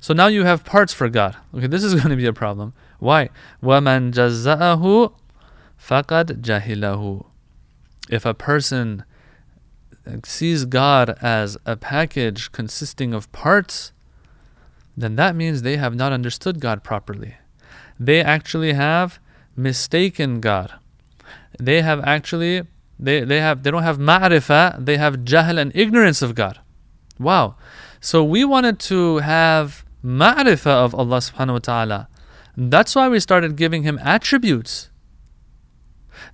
So 0.00 0.12
now 0.12 0.26
you 0.26 0.44
have 0.44 0.64
parts 0.64 0.92
for 0.92 1.08
God. 1.08 1.36
Okay, 1.54 1.66
this 1.66 1.82
is 1.82 1.94
going 1.94 2.10
to 2.10 2.16
be 2.16 2.26
a 2.26 2.32
problem. 2.32 2.74
Why? 2.98 3.30
وَمَنْ 3.62 4.12
جَزَّأَهُ 4.12 5.12
فَقَدْ 5.80 6.42
جَهِلَهُ 6.42 7.26
If 8.10 8.26
a 8.26 8.34
person 8.34 9.04
sees 10.23 10.65
God 10.65 11.17
as 11.21 11.57
a 11.65 11.75
package 11.75 12.51
consisting 12.51 13.13
of 13.13 13.31
parts, 13.31 13.91
then 14.97 15.15
that 15.15 15.35
means 15.35 15.61
they 15.61 15.77
have 15.77 15.95
not 15.95 16.11
understood 16.11 16.59
God 16.59 16.83
properly. 16.83 17.35
They 17.99 18.21
actually 18.21 18.73
have 18.73 19.19
mistaken 19.55 20.41
God. 20.41 20.73
They 21.59 21.81
have 21.81 21.99
actually 22.03 22.63
they, 22.99 23.23
they 23.23 23.39
have 23.39 23.63
they 23.63 23.71
don't 23.71 23.83
have 23.83 23.97
ma'rifah, 23.97 24.85
they 24.85 24.97
have 24.97 25.17
jahl 25.25 25.59
and 25.59 25.71
ignorance 25.75 26.21
of 26.21 26.35
God. 26.35 26.59
Wow. 27.19 27.55
So 27.99 28.23
we 28.23 28.43
wanted 28.43 28.79
to 28.91 29.17
have 29.17 29.85
ma'rifah 30.03 30.85
of 30.85 30.95
Allah 30.95 31.17
subhanahu 31.17 31.53
wa 31.53 31.59
ta'ala. 31.59 32.07
That's 32.57 32.95
why 32.95 33.09
we 33.09 33.19
started 33.19 33.55
giving 33.55 33.83
him 33.83 33.99
attributes. 34.01 34.89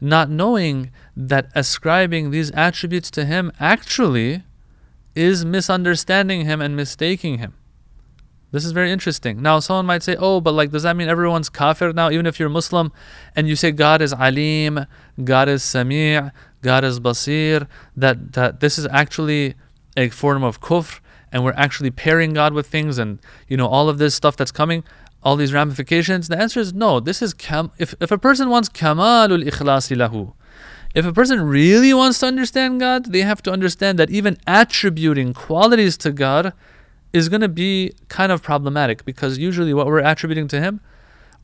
Not 0.01 0.29
knowing 0.29 0.91
that 1.19 1.49
ascribing 1.55 2.29
these 2.29 2.51
attributes 2.51 3.09
to 3.09 3.25
him 3.25 3.51
actually 3.59 4.43
is 5.15 5.43
misunderstanding 5.43 6.45
him 6.45 6.61
and 6.61 6.75
mistaking 6.75 7.39
him. 7.39 7.55
This 8.51 8.63
is 8.63 8.71
very 8.71 8.91
interesting. 8.91 9.41
Now, 9.41 9.59
someone 9.59 9.87
might 9.87 10.03
say, 10.03 10.15
oh, 10.17 10.39
but 10.39 10.53
like, 10.53 10.69
does 10.69 10.83
that 10.83 10.95
mean 10.95 11.09
everyone's 11.09 11.49
kafir 11.49 11.91
now, 11.91 12.11
even 12.11 12.27
if 12.27 12.39
you're 12.39 12.49
Muslim 12.49 12.93
and 13.35 13.47
you 13.47 13.55
say 13.55 13.71
God 13.71 13.99
is 13.99 14.13
alim, 14.13 14.85
God 15.23 15.49
is 15.49 15.63
sami', 15.63 16.29
God 16.61 16.83
is 16.83 16.99
basir, 16.99 17.67
that, 17.95 18.33
that 18.33 18.59
this 18.59 18.77
is 18.77 18.85
actually 18.91 19.55
a 19.97 20.09
form 20.09 20.43
of 20.43 20.61
kufr 20.61 20.99
and 21.31 21.43
we're 21.43 21.53
actually 21.53 21.89
pairing 21.89 22.33
God 22.33 22.53
with 22.53 22.67
things 22.67 22.99
and, 22.99 23.19
you 23.47 23.57
know, 23.57 23.67
all 23.67 23.89
of 23.89 23.97
this 23.97 24.13
stuff 24.13 24.37
that's 24.37 24.51
coming, 24.51 24.83
all 25.23 25.35
these 25.35 25.51
ramifications? 25.51 26.27
The 26.27 26.39
answer 26.39 26.59
is 26.59 26.73
no. 26.73 26.99
This 26.99 27.23
is, 27.23 27.33
kam- 27.33 27.71
if, 27.79 27.95
if 27.99 28.11
a 28.11 28.19
person 28.19 28.49
wants 28.49 28.69
kamalul 28.69 29.43
ikhlasi 29.43 29.97
lahu, 29.97 30.33
if 30.95 31.05
a 31.05 31.13
person 31.13 31.41
really 31.41 31.93
wants 31.93 32.19
to 32.19 32.25
understand 32.25 32.79
God, 32.79 33.11
they 33.11 33.21
have 33.21 33.43
to 33.43 33.51
understand 33.51 33.99
that 33.99 34.09
even 34.09 34.37
attributing 34.47 35.33
qualities 35.33 35.97
to 35.97 36.11
God 36.11 36.53
is 37.13 37.29
going 37.29 37.41
to 37.41 37.49
be 37.49 37.93
kind 38.07 38.31
of 38.31 38.41
problematic 38.41 39.05
because 39.05 39.37
usually 39.37 39.73
what 39.73 39.87
we're 39.87 39.99
attributing 39.99 40.47
to 40.49 40.59
Him 40.59 40.81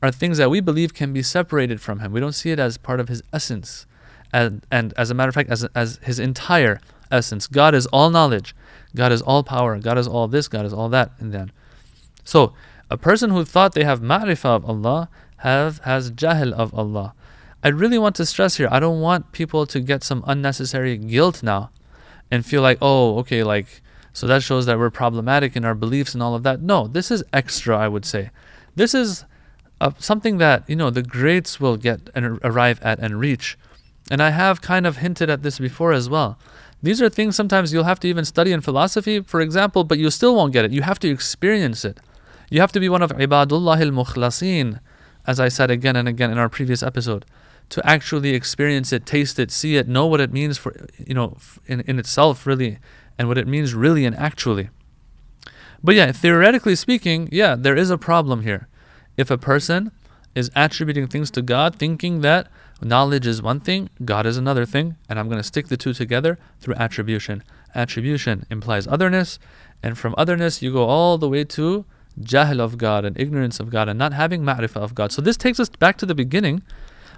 are 0.02 0.10
things 0.10 0.38
that 0.38 0.50
we 0.50 0.60
believe 0.60 0.94
can 0.94 1.12
be 1.12 1.22
separated 1.22 1.80
from 1.80 2.00
Him. 2.00 2.12
We 2.12 2.20
don't 2.20 2.32
see 2.32 2.50
it 2.50 2.58
as 2.58 2.76
part 2.78 3.00
of 3.00 3.08
His 3.08 3.22
essence. 3.32 3.86
And, 4.32 4.66
and 4.70 4.92
as 4.96 5.10
a 5.10 5.14
matter 5.14 5.28
of 5.28 5.34
fact, 5.34 5.50
as, 5.50 5.64
as 5.74 5.98
His 6.02 6.18
entire 6.18 6.80
essence. 7.10 7.46
God 7.46 7.74
is 7.74 7.86
all 7.86 8.10
knowledge, 8.10 8.54
God 8.94 9.12
is 9.12 9.22
all 9.22 9.42
power, 9.42 9.78
God 9.78 9.98
is 9.98 10.06
all 10.06 10.28
this, 10.28 10.48
God 10.48 10.66
is 10.66 10.72
all 10.72 10.88
that. 10.90 11.12
And 11.18 11.32
then, 11.32 11.52
so 12.24 12.52
a 12.90 12.96
person 12.96 13.30
who 13.30 13.44
thought 13.44 13.72
they 13.74 13.84
have 13.84 14.00
ma'rifah 14.00 14.56
of 14.56 14.64
Allah 14.64 15.08
have, 15.38 15.78
has 15.80 16.10
jahl 16.10 16.52
of 16.52 16.74
Allah. 16.74 17.14
I 17.64 17.68
really 17.68 17.98
want 17.98 18.14
to 18.16 18.26
stress 18.26 18.56
here, 18.56 18.68
I 18.70 18.78
don't 18.78 19.00
want 19.00 19.32
people 19.32 19.66
to 19.66 19.80
get 19.80 20.04
some 20.04 20.22
unnecessary 20.26 20.98
guilt 20.98 21.42
now 21.42 21.70
and 22.30 22.44
feel 22.44 22.60
like, 22.60 22.76
oh, 22.82 23.18
okay, 23.20 23.42
like, 23.42 23.80
so 24.12 24.26
that 24.26 24.42
shows 24.42 24.66
that 24.66 24.78
we're 24.78 24.90
problematic 24.90 25.56
in 25.56 25.64
our 25.64 25.74
beliefs 25.74 26.12
and 26.12 26.22
all 26.22 26.34
of 26.34 26.42
that. 26.42 26.60
No, 26.60 26.86
this 26.86 27.10
is 27.10 27.24
extra, 27.32 27.76
I 27.78 27.88
would 27.88 28.04
say. 28.04 28.30
This 28.76 28.94
is 28.94 29.24
uh, 29.80 29.92
something 29.98 30.36
that, 30.38 30.68
you 30.68 30.76
know, 30.76 30.90
the 30.90 31.02
greats 31.02 31.58
will 31.58 31.78
get 31.78 32.10
and 32.14 32.38
arrive 32.44 32.80
at 32.82 32.98
and 32.98 33.18
reach. 33.18 33.58
And 34.10 34.22
I 34.22 34.30
have 34.30 34.60
kind 34.60 34.86
of 34.86 34.98
hinted 34.98 35.30
at 35.30 35.42
this 35.42 35.58
before 35.58 35.92
as 35.92 36.08
well. 36.08 36.38
These 36.82 37.00
are 37.00 37.08
things 37.08 37.34
sometimes 37.34 37.72
you'll 37.72 37.84
have 37.84 38.00
to 38.00 38.08
even 38.08 38.26
study 38.26 38.52
in 38.52 38.60
philosophy, 38.60 39.20
for 39.20 39.40
example, 39.40 39.84
but 39.84 39.98
you 39.98 40.10
still 40.10 40.36
won't 40.36 40.52
get 40.52 40.66
it. 40.66 40.72
You 40.72 40.82
have 40.82 40.98
to 40.98 41.08
experience 41.08 41.82
it. 41.82 41.98
You 42.50 42.60
have 42.60 42.72
to 42.72 42.80
be 42.80 42.90
one 42.90 43.00
of 43.00 43.10
ibadullah 43.12 43.80
al-mukhlasin, 43.80 44.80
as 45.26 45.40
I 45.40 45.48
said 45.48 45.70
again 45.70 45.96
and 45.96 46.06
again 46.06 46.30
in 46.30 46.36
our 46.36 46.50
previous 46.50 46.82
episode, 46.82 47.24
to 47.74 47.84
actually 47.84 48.36
experience 48.36 48.92
it, 48.92 49.04
taste 49.04 49.36
it, 49.36 49.50
see 49.50 49.74
it, 49.74 49.88
know 49.88 50.06
what 50.06 50.20
it 50.20 50.32
means 50.32 50.56
for, 50.56 50.86
you 50.96 51.12
know, 51.12 51.36
in, 51.66 51.80
in 51.80 51.98
itself 51.98 52.46
really, 52.46 52.78
and 53.18 53.26
what 53.26 53.36
it 53.36 53.48
means 53.48 53.74
really 53.74 54.04
and 54.04 54.14
actually. 54.14 54.68
But 55.82 55.96
yeah, 55.96 56.12
theoretically 56.12 56.76
speaking, 56.76 57.28
yeah, 57.32 57.56
there 57.56 57.74
is 57.74 57.90
a 57.90 57.98
problem 57.98 58.42
here. 58.42 58.68
If 59.16 59.28
a 59.28 59.36
person 59.36 59.90
is 60.36 60.52
attributing 60.54 61.08
things 61.08 61.32
to 61.32 61.42
God, 61.42 61.74
thinking 61.74 62.20
that 62.20 62.46
knowledge 62.80 63.26
is 63.26 63.42
one 63.42 63.58
thing, 63.58 63.90
God 64.04 64.24
is 64.24 64.36
another 64.36 64.64
thing, 64.64 64.94
and 65.08 65.18
I'm 65.18 65.26
going 65.26 65.40
to 65.40 65.42
stick 65.42 65.66
the 65.66 65.76
two 65.76 65.94
together 65.94 66.38
through 66.60 66.76
attribution. 66.76 67.42
Attribution 67.74 68.46
implies 68.50 68.86
otherness, 68.86 69.40
and 69.82 69.98
from 69.98 70.14
otherness, 70.16 70.62
you 70.62 70.72
go 70.72 70.84
all 70.84 71.18
the 71.18 71.28
way 71.28 71.42
to 71.42 71.84
jahl 72.20 72.60
of 72.60 72.78
God 72.78 73.04
and 73.04 73.18
ignorance 73.18 73.58
of 73.58 73.68
God 73.68 73.88
and 73.88 73.98
not 73.98 74.12
having 74.12 74.44
ma'rifah 74.44 74.76
of 74.76 74.94
God. 74.94 75.10
So 75.10 75.20
this 75.20 75.36
takes 75.36 75.58
us 75.58 75.68
back 75.68 75.96
to 75.98 76.06
the 76.06 76.14
beginning 76.14 76.62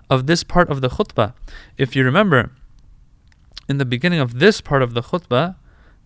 of 0.09 0.27
this 0.27 0.43
part 0.43 0.69
of 0.69 0.81
the 0.81 0.89
khutbah. 0.89 1.33
If 1.77 1.95
you 1.95 2.03
remember, 2.03 2.51
in 3.69 3.77
the 3.77 3.85
beginning 3.85 4.19
of 4.19 4.39
this 4.39 4.61
part 4.61 4.81
of 4.81 4.93
the 4.93 5.01
khutbah, 5.01 5.55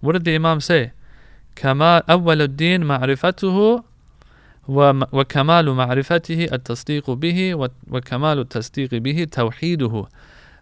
what 0.02 0.14
did 0.14 0.26
the 0.26 0.36
Imam 0.36 0.62
say? 0.62 0.92
كما 1.56 2.04
أول 2.10 2.42
الدين 2.42 2.84
معرفته 2.84 3.84
وكمال 4.68 5.74
معرفته 5.74 6.48
التصديق 6.54 7.12
به 7.12 7.56
وكمال 7.90 8.40
التصديق 8.40 8.96
به 8.96 9.28
توحيده 9.32 10.08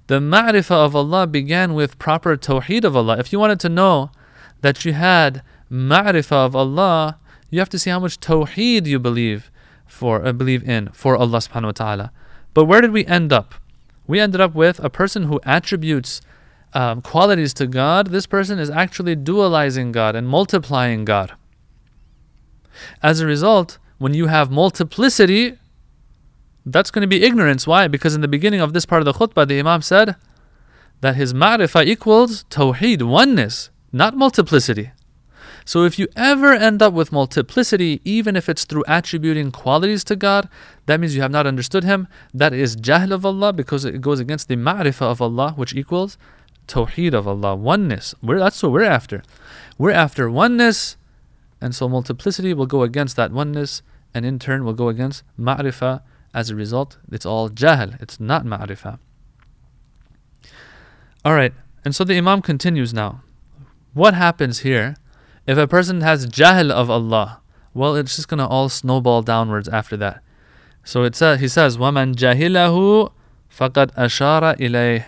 The 0.08 0.20
ma'rifah 0.20 0.86
of 0.86 0.96
Allah 0.98 1.26
began 1.26 1.74
with 1.74 1.98
proper 1.98 2.36
tawheed 2.36 2.84
of 2.84 2.94
Allah. 2.94 3.18
If 3.20 3.32
you 3.32 3.40
wanted 3.40 3.62
to 3.62 3.70
know 3.70 4.12
that 4.60 4.84
you 4.84 4.92
had 4.92 5.42
ma'rifah 5.72 6.48
of 6.48 6.56
Allah, 6.58 7.18
you 7.50 7.60
have 7.60 7.70
to 7.70 7.80
see 7.80 7.90
how 7.90 8.02
much 8.02 8.20
tawheed 8.20 8.86
you 8.86 9.00
believe 9.00 9.50
for 9.88 10.26
uh, 10.26 10.34
believe 10.34 10.68
in 10.68 10.90
for 10.92 11.16
Allah 11.16 11.38
subhanahu 11.38 11.66
wa 11.66 11.72
ta'ala. 11.72 12.12
But 12.55 12.65
where 12.65 12.81
did 12.81 12.93
we 12.93 13.07
end 13.07 13.33
up? 13.33 13.55
We 14.07 14.21
ended 14.21 14.41
up 14.41 14.55
with 14.55 14.81
a 14.81 14.91
person 14.91 15.25
who 15.25 15.41
attributes 15.45 16.21
um, 16.73 17.03
qualities 17.03 17.55
to 17.55 17.67
God, 17.67 18.09
this 18.09 18.27
person 18.27 18.59
is 18.59 18.71
actually 18.71 19.17
dualizing 19.17 19.93
God 19.93 20.15
and 20.15 20.29
multiplying 20.29 21.05
God. 21.05 21.33
As 23.03 23.21
a 23.21 23.27
result, 23.27 23.79
when 23.99 24.15
you 24.15 24.27
have 24.27 24.51
multiplicity, 24.51 25.59
that's 26.65 26.91
going 26.91 27.03
to 27.03 27.09
be 27.09 27.25
ignorance. 27.25 27.67
Why? 27.67 27.89
Because 27.89 28.15
in 28.15 28.21
the 28.21 28.29
beginning 28.29 28.61
of 28.61 28.73
this 28.73 28.87
part 28.87 29.01
of 29.01 29.07
the 29.07 29.15
khutbah, 29.15 29.49
the 29.49 29.59
Imam 29.59 29.83
said 29.83 30.17
that 31.01 31.17
his 31.17 31.33
ma'rifah 31.33 31.87
equals 31.87 32.45
tawheed, 32.45 33.03
oneness, 33.03 33.71
not 33.93 34.15
multiplicity. 34.15 34.91
So 35.69 35.85
if 35.85 35.99
you 35.99 36.09
ever 36.17 36.55
end 36.55 36.81
up 36.81 36.95
with 36.95 37.13
multiplicity, 37.13 38.01
even 38.03 38.37
if 38.37 38.49
it's 38.49 38.65
through 38.65 38.85
attributing 38.89 39.51
qualities 39.51 40.03
to 40.05 40.17
God, 40.17 40.49
that 40.87 40.99
means 40.99 41.15
you 41.15 41.21
have 41.21 41.31
not 41.31 41.47
understood 41.47 41.85
Him. 41.85 42.09
That 42.33 42.55
is 42.55 42.75
jahl 42.75 43.13
of 43.13 43.27
Allah 43.27 43.53
because 43.53 43.85
it 43.85 44.01
goes 44.01 44.19
against 44.19 44.49
the 44.49 44.57
ma'rifah 44.57 45.11
of 45.11 45.21
Allah, 45.21 45.53
which 45.57 45.75
equals 45.75 46.17
Tawheed 46.69 47.13
of 47.13 47.29
Allah, 47.29 47.55
oneness. 47.55 48.15
We're, 48.23 48.39
that's 48.39 48.63
what 48.63 48.73
we're 48.73 48.83
after. 48.83 49.23
We're 49.77 49.91
after 49.91 50.31
oneness, 50.31 50.97
and 51.61 51.75
so 51.75 51.87
multiplicity 51.87 52.55
will 52.55 52.65
go 52.65 52.81
against 52.81 53.17
that 53.17 53.31
oneness, 53.31 53.83
and 54.15 54.25
in 54.25 54.39
turn 54.39 54.65
will 54.65 54.73
go 54.73 54.89
against 54.89 55.23
ma'rifah. 55.39 56.01
As 56.33 56.49
a 56.49 56.57
result, 56.57 56.97
it's 57.13 57.27
all 57.27 57.51
jahl, 57.51 58.01
it's 58.01 58.19
not 58.19 58.47
ma'rifah. 58.47 58.99
Alright, 61.27 61.53
and 61.85 61.95
so 61.95 62.05
the 62.05 62.17
Imam 62.17 62.41
continues 62.41 62.95
now. 62.95 63.21
What 63.93 64.15
happens 64.15 64.61
here 64.61 64.97
if 65.48 65.58
a 65.58 65.68
person 65.68 66.02
has 66.02 66.28
jahl 66.28 66.72
of 66.72 66.90
Allah? 66.90 67.42
Well, 67.74 67.96
it's 67.96 68.16
just 68.16 68.28
going 68.28 68.40
to 68.40 68.48
all 68.48 68.70
snowball 68.70 69.22
downwards 69.22 69.68
after 69.68 69.98
that. 69.98 70.22
So 70.84 71.04
it 71.04 71.16
says, 71.16 71.40
he 71.40 71.48
says, 71.48 71.78
وَمَنْ 71.78 72.16
جَهِلَهُ 72.16 73.12
فَقَدْ 73.50 73.94
أَشَارَ 73.96 74.58
إِلَيْهِ 74.58 75.06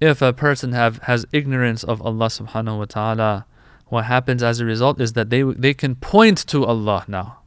if 0.00 0.22
a 0.22 0.32
person 0.32 0.72
have 0.72 0.98
has 1.02 1.26
ignorance 1.30 1.84
of 1.84 2.00
Allah 2.00 2.26
subhanahu 2.26 2.78
wa 2.78 2.84
ta'ala, 2.86 3.46
what 3.88 4.06
happens 4.06 4.42
as 4.42 4.58
a 4.58 4.64
result 4.64 5.00
is 5.00 5.12
that 5.12 5.28
they 5.28 5.42
they 5.42 5.74
can 5.74 5.94
point 5.94 6.38
to 6.48 6.64
Allah 6.64 7.04
now. 7.06 7.40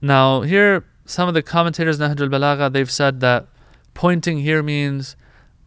Now 0.00 0.40
here 0.40 0.84
some 1.04 1.28
of 1.28 1.34
the 1.34 1.42
commentators 1.42 1.98
Nahj 1.98 2.20
al-Balagha 2.20 2.72
they've 2.72 2.90
said 2.90 3.20
that 3.20 3.46
pointing 3.92 4.38
here 4.38 4.62
means 4.62 5.14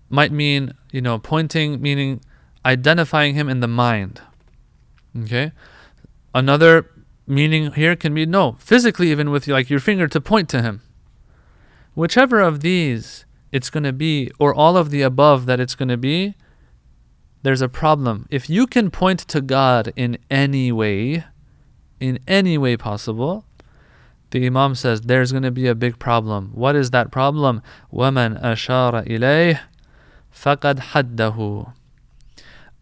might 0.09 0.31
mean, 0.31 0.73
you 0.91 1.01
know, 1.01 1.19
pointing 1.19 1.81
meaning 1.81 2.21
identifying 2.65 3.35
him 3.35 3.47
in 3.47 3.59
the 3.59 3.67
mind. 3.67 4.21
Okay? 5.23 5.51
Another 6.33 6.89
meaning 7.27 7.71
here 7.73 7.95
can 7.95 8.13
be 8.13 8.25
no, 8.25 8.53
physically 8.59 9.11
even 9.11 9.31
with 9.31 9.47
like 9.47 9.69
your 9.69 9.79
finger 9.79 10.07
to 10.07 10.21
point 10.21 10.49
to 10.49 10.61
him. 10.61 10.81
whichever 11.95 12.41
of 12.41 12.59
these 12.59 13.25
it's 13.51 13.69
going 13.69 13.83
to 13.83 13.93
be, 13.93 14.29
or 14.37 14.53
all 14.53 14.75
of 14.75 14.89
the 14.89 15.01
above 15.01 15.45
that 15.45 15.61
it's 15.61 15.75
going 15.75 15.87
to 15.87 15.97
be, 15.97 16.35
there's 17.41 17.61
a 17.61 17.69
problem. 17.69 18.27
If 18.29 18.49
you 18.49 18.67
can 18.67 18.91
point 18.91 19.19
to 19.29 19.39
God 19.39 19.93
in 19.95 20.17
any 20.29 20.73
way, 20.73 21.23
in 22.01 22.19
any 22.27 22.57
way 22.57 22.75
possible, 22.75 23.45
the 24.31 24.45
Imam 24.45 24.75
says 24.75 25.01
there's 25.01 25.31
going 25.31 25.43
to 25.43 25.51
be 25.51 25.67
a 25.67 25.75
big 25.75 25.99
problem. 25.99 26.51
What 26.53 26.75
is 26.75 26.91
that 26.91 27.11
problem? 27.11 27.61
وَمَنْ 27.93 28.41
أَشَارَ 28.43 29.07
إِلَيْهِ 29.07 29.59
فَقَدْ 30.33 30.79
حَدَّهُ 30.79 31.73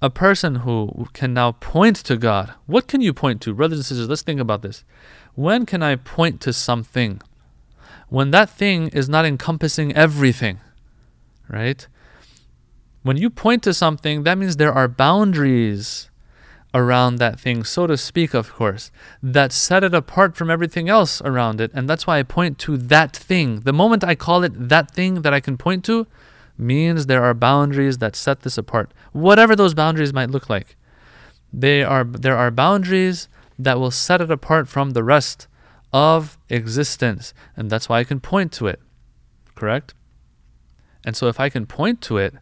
a 0.01 0.11
person 0.11 0.57
who 0.57 1.09
can 1.13 1.35
now 1.35 1.53
point 1.53 1.97
to 1.97 2.17
God. 2.17 2.55
What 2.67 2.87
can 2.87 3.01
you 3.01 3.13
point 3.13 3.41
to? 3.43 3.55
Brothers 3.55 3.79
and 3.79 3.87
sisters, 3.87 4.09
let's 4.09 4.23
think 4.23 4.41
about 4.41 4.63
this. 4.63 4.85
When 5.35 5.67
can 5.67 5.83
I 5.83 5.97
point 5.97 6.41
to 6.43 6.53
something? 6.53 7.21
When 8.09 8.31
that 8.31 8.49
thing 8.49 8.89
is 8.89 9.09
not 9.09 9.25
encompassing 9.25 9.95
everything, 9.95 10.61
right? 11.49 11.87
When 13.03 13.17
you 13.17 13.29
point 13.29 13.63
to 13.65 13.75
something, 13.75 14.23
that 14.23 14.39
means 14.39 14.57
there 14.57 14.73
are 14.73 14.89
boundaries 14.89 16.11
around 16.75 17.17
that 17.17 17.41
thing, 17.41 17.65
so 17.65 17.87
to 17.87 17.97
speak, 17.97 18.35
of 18.35 18.53
course, 18.53 18.91
that 19.23 19.53
set 19.53 19.83
it 19.83 19.95
apart 19.95 20.37
from 20.37 20.51
everything 20.51 20.89
else 20.89 21.21
around 21.23 21.61
it. 21.61 21.71
And 21.75 21.89
that's 21.89 22.07
why 22.07 22.19
I 22.19 22.23
point 22.23 22.59
to 22.61 22.77
that 22.77 23.17
thing. 23.17 23.61
The 23.61 23.73
moment 23.73 24.05
I 24.05 24.15
call 24.15 24.45
it 24.45 24.53
that 24.69 24.91
thing 24.91 25.23
that 25.23 25.35
I 25.35 25.41
can 25.41 25.57
point 25.57 25.85
to, 25.87 26.07
means 26.58 27.06
there 27.06 27.24
are 27.24 27.34
boundaries 27.34 27.98
that 27.98 28.16
set 28.16 28.42
this 28.42 28.58
apart. 28.58 28.94
Whatever 29.12 29.56
those 29.56 29.74
boundaries 29.74 30.14
might 30.14 30.30
look 30.30 30.50
like. 30.50 30.76
They 31.52 31.84
are 31.84 32.04
there 32.04 32.38
are 32.38 32.52
boundaries 32.52 33.28
that 33.60 33.80
will 33.80 33.92
set 33.92 34.22
it 34.22 34.32
apart 34.32 34.68
from 34.68 34.92
the 34.92 35.04
rest 35.04 35.48
of 35.92 36.38
existence. 36.50 37.34
And 37.56 37.70
that's 37.70 37.88
why 37.88 38.00
I 38.00 38.04
can 38.04 38.20
point 38.20 38.52
to 38.54 38.68
it. 38.68 38.80
Correct? 39.56 39.94
And 41.06 41.16
so 41.16 41.28
if 41.28 41.40
I 41.40 41.50
can 41.50 41.66
point 41.66 42.02
to 42.02 42.18
it, 42.18 42.34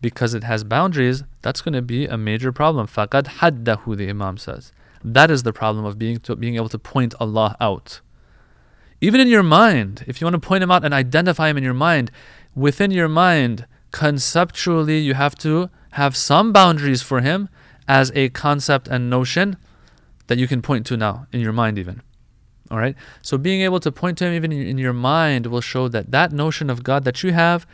because 0.00 0.34
it 0.34 0.44
has 0.44 0.64
boundaries, 0.64 1.22
that's 1.42 1.60
going 1.62 1.72
to 1.74 1.82
be 1.82 2.06
a 2.06 2.16
major 2.16 2.52
problem. 2.52 2.86
فَقَدْ 2.86 3.24
حَدَّهُ 3.38 3.96
the 3.96 4.08
Imam 4.08 4.36
says. 4.36 4.72
That 5.02 5.30
is 5.30 5.42
the 5.42 5.52
problem 5.52 5.84
of 5.84 5.98
being, 5.98 6.18
to, 6.20 6.36
being 6.36 6.56
able 6.56 6.68
to 6.68 6.78
point 6.78 7.14
Allah 7.20 7.56
out. 7.60 8.00
Even 9.00 9.20
in 9.20 9.28
your 9.28 9.42
mind, 9.42 10.04
if 10.06 10.20
you 10.20 10.24
want 10.24 10.34
to 10.34 10.46
point 10.46 10.62
Him 10.62 10.70
out 10.70 10.84
and 10.84 10.92
identify 10.92 11.48
Him 11.48 11.56
in 11.56 11.64
your 11.64 11.74
mind, 11.74 12.10
within 12.55 12.91
your 12.91 13.07
mind, 13.07 13.65
conceptually, 13.91 14.99
you 14.99 15.13
have 15.13 15.35
to 15.39 15.69
have 15.91 16.15
some 16.15 16.51
boundaries 16.51 17.01
for 17.01 17.21
Him 17.21 17.49
as 17.87 18.11
a 18.15 18.29
concept 18.29 18.87
and 18.87 19.09
notion 19.09 19.57
that 20.27 20.37
you 20.37 20.47
can 20.47 20.61
point 20.61 20.85
to 20.87 20.97
now, 20.97 21.27
in 21.31 21.41
your 21.41 21.53
mind 21.53 21.77
even. 21.77 22.01
All 22.69 22.77
right? 22.77 22.95
So 23.21 23.37
being 23.37 23.61
able 23.61 23.79
to 23.81 23.91
point 23.91 24.17
to 24.19 24.25
Him 24.25 24.33
even 24.33 24.51
in 24.51 24.77
your 24.77 24.93
mind 24.93 25.47
will 25.47 25.61
show 25.61 25.87
that 25.89 26.11
that 26.11 26.31
notion 26.31 26.69
of 26.69 26.83
God 26.83 27.03
that 27.03 27.21
you 27.23 27.33
have 27.33 27.67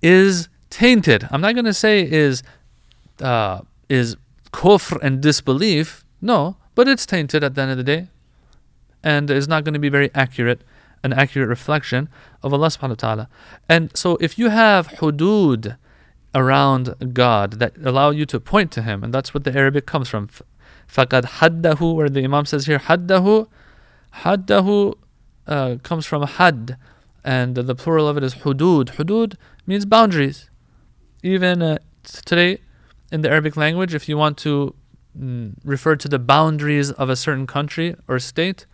is 0.00 0.48
tainted. 0.70 1.28
I'm 1.30 1.40
not 1.40 1.54
going 1.54 1.64
to 1.64 1.74
say 1.74 2.00
is 2.10 2.42
uh, 3.20 3.60
is 3.88 4.16
kufr 4.52 4.98
and 5.02 5.20
disbelief. 5.20 6.04
No, 6.20 6.56
but 6.74 6.88
it's 6.88 7.06
tainted 7.06 7.44
at 7.44 7.54
the 7.54 7.62
end 7.62 7.70
of 7.72 7.76
the 7.76 7.84
day, 7.84 8.08
and 9.02 9.30
is 9.30 9.48
not 9.48 9.64
going 9.64 9.74
to 9.74 9.80
be 9.80 9.88
very 9.88 10.10
accurate, 10.14 10.62
an 11.02 11.12
accurate 11.12 11.48
reflection 11.48 12.08
of 12.42 12.52
Allah 12.52 12.68
subhanahu 12.68 12.90
wa 12.90 12.94
ta'ala. 12.94 13.28
And 13.68 13.96
so 13.96 14.16
if 14.20 14.38
you 14.38 14.48
have 14.48 14.88
hudud 14.88 15.76
around 16.34 17.14
God 17.14 17.52
that 17.54 17.76
allow 17.82 18.10
you 18.10 18.26
to 18.26 18.40
point 18.40 18.70
to 18.72 18.82
Him, 18.82 19.02
and 19.02 19.12
that's 19.12 19.32
what 19.32 19.44
the 19.44 19.54
Arabic 19.54 19.86
comes 19.86 20.08
from. 20.08 20.28
Fakad 20.88 21.24
haddahu, 21.24 21.94
where 21.94 22.08
the 22.08 22.24
Imam 22.24 22.46
says 22.46 22.66
here, 22.66 22.78
haddahu, 22.78 23.48
haddahu 24.22 24.94
uh, 25.46 25.76
comes 25.82 26.06
from 26.06 26.22
had, 26.22 26.76
and 27.24 27.54
the 27.54 27.74
plural 27.74 28.08
of 28.08 28.16
it 28.16 28.22
is 28.22 28.36
hudud. 28.36 28.96
Hudud 28.96 29.34
means 29.66 29.84
boundaries. 29.84 30.50
Even 31.22 31.62
uh, 31.62 31.78
today, 32.04 32.58
in 33.10 33.22
the 33.22 33.30
Arabic 33.30 33.56
language, 33.56 33.94
if 33.94 34.08
you 34.08 34.16
want 34.16 34.38
to 34.38 34.74
mm, 35.18 35.54
refer 35.64 35.96
to 35.96 36.08
the 36.08 36.18
boundaries 36.18 36.90
of 36.92 37.10
a 37.10 37.16
certain 37.16 37.46
country 37.46 37.96
or 38.06 38.18
state, 38.18 38.66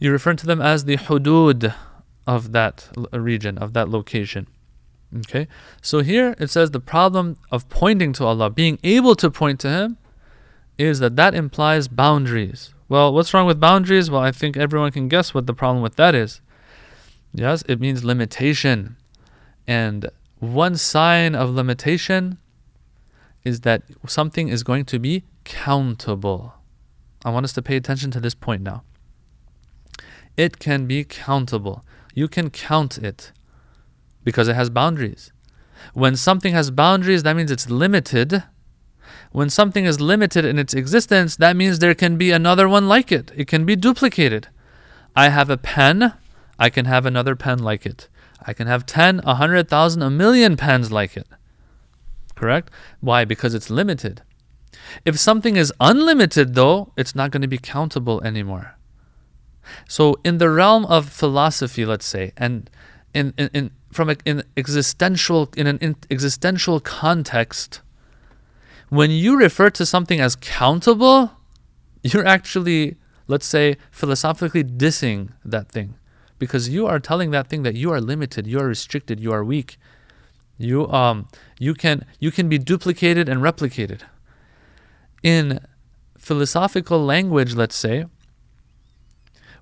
you 0.00 0.10
refer 0.10 0.34
to 0.34 0.46
them 0.46 0.60
as 0.60 0.84
the 0.84 0.96
hudud 0.96 1.74
of 2.26 2.52
that 2.52 2.88
uh, 3.12 3.20
region, 3.20 3.58
of 3.58 3.72
that 3.74 3.88
location. 3.88 4.46
Okay? 5.14 5.46
So 5.82 6.00
here 6.00 6.34
it 6.38 6.50
says 6.50 6.70
the 6.70 6.80
problem 6.80 7.36
of 7.50 7.68
pointing 7.68 8.12
to 8.14 8.24
Allah, 8.24 8.50
being 8.50 8.78
able 8.82 9.14
to 9.16 9.30
point 9.30 9.60
to 9.60 9.68
Him, 9.68 9.98
is 10.78 11.00
that 11.00 11.16
that 11.16 11.34
implies 11.34 11.88
boundaries. 11.88 12.72
Well, 12.88 13.12
what's 13.12 13.34
wrong 13.34 13.46
with 13.46 13.60
boundaries? 13.60 14.10
Well, 14.10 14.22
I 14.22 14.32
think 14.32 14.56
everyone 14.56 14.92
can 14.92 15.08
guess 15.08 15.34
what 15.34 15.46
the 15.46 15.54
problem 15.54 15.82
with 15.82 15.96
that 15.96 16.14
is. 16.14 16.40
Yes, 17.32 17.62
it 17.68 17.80
means 17.80 18.02
limitation. 18.02 18.96
And 19.66 20.10
one 20.38 20.76
sign 20.76 21.34
of 21.34 21.50
limitation 21.50 22.38
is 23.44 23.60
that 23.60 23.82
something 24.06 24.48
is 24.48 24.62
going 24.62 24.84
to 24.86 24.98
be 24.98 25.24
countable. 25.44 26.54
I 27.24 27.30
want 27.30 27.44
us 27.44 27.52
to 27.54 27.62
pay 27.62 27.76
attention 27.76 28.10
to 28.12 28.20
this 28.20 28.34
point 28.34 28.62
now. 28.62 28.82
It 30.36 30.58
can 30.58 30.86
be 30.86 31.04
countable. 31.04 31.84
You 32.14 32.28
can 32.28 32.50
count 32.50 32.98
it 32.98 33.32
because 34.24 34.48
it 34.48 34.56
has 34.56 34.70
boundaries. 34.70 35.32
When 35.94 36.16
something 36.16 36.52
has 36.52 36.70
boundaries, 36.70 37.22
that 37.22 37.36
means 37.36 37.50
it's 37.50 37.70
limited. 37.70 38.44
When 39.32 39.50
something 39.50 39.84
is 39.84 40.00
limited 40.00 40.44
in 40.44 40.58
its 40.58 40.74
existence, 40.74 41.36
that 41.36 41.56
means 41.56 41.78
there 41.78 41.94
can 41.94 42.16
be 42.16 42.30
another 42.30 42.68
one 42.68 42.88
like 42.88 43.12
it. 43.12 43.30
It 43.34 43.46
can 43.46 43.64
be 43.64 43.76
duplicated. 43.76 44.48
I 45.16 45.28
have 45.28 45.50
a 45.50 45.56
pen, 45.56 46.14
I 46.58 46.70
can 46.70 46.84
have 46.84 47.06
another 47.06 47.34
pen 47.34 47.58
like 47.58 47.86
it. 47.86 48.08
I 48.46 48.52
can 48.52 48.66
have 48.66 48.86
10, 48.86 49.18
100,000, 49.18 50.02
a 50.02 50.10
million 50.10 50.56
pens 50.56 50.90
like 50.90 51.16
it. 51.16 51.26
Correct? 52.34 52.70
Why? 53.00 53.24
Because 53.24 53.54
it's 53.54 53.70
limited. 53.70 54.22
If 55.04 55.18
something 55.18 55.56
is 55.56 55.72
unlimited, 55.80 56.54
though, 56.54 56.92
it's 56.96 57.14
not 57.14 57.30
going 57.30 57.42
to 57.42 57.48
be 57.48 57.58
countable 57.58 58.22
anymore. 58.22 58.76
So, 59.88 60.18
in 60.24 60.38
the 60.38 60.50
realm 60.50 60.84
of 60.86 61.08
philosophy, 61.08 61.84
let's 61.84 62.06
say, 62.06 62.32
and 62.36 62.68
in, 63.14 63.34
in, 63.36 63.50
in 63.52 63.70
from 63.92 64.08
an 64.08 64.42
existential 64.56 65.48
in 65.56 65.66
an 65.66 65.96
existential 66.10 66.80
context, 66.80 67.80
when 68.88 69.10
you 69.10 69.36
refer 69.38 69.70
to 69.70 69.86
something 69.86 70.20
as 70.20 70.36
countable, 70.36 71.32
you're 72.02 72.26
actually, 72.26 72.96
let's 73.26 73.46
say, 73.46 73.76
philosophically 73.90 74.64
dissing 74.64 75.30
that 75.44 75.70
thing 75.70 75.94
because 76.38 76.68
you 76.68 76.86
are 76.86 76.98
telling 76.98 77.30
that 77.30 77.48
thing 77.48 77.62
that 77.62 77.76
you 77.76 77.92
are 77.92 78.00
limited, 78.00 78.46
you 78.46 78.58
are 78.58 78.66
restricted, 78.66 79.20
you 79.20 79.32
are 79.32 79.44
weak. 79.44 79.78
You 80.58 80.88
um 80.88 81.28
you 81.58 81.74
can 81.74 82.04
you 82.18 82.30
can 82.30 82.48
be 82.48 82.58
duplicated 82.58 83.28
and 83.28 83.40
replicated. 83.40 84.00
In 85.22 85.60
philosophical 86.18 87.02
language, 87.04 87.54
let's 87.54 87.76
say, 87.76 88.06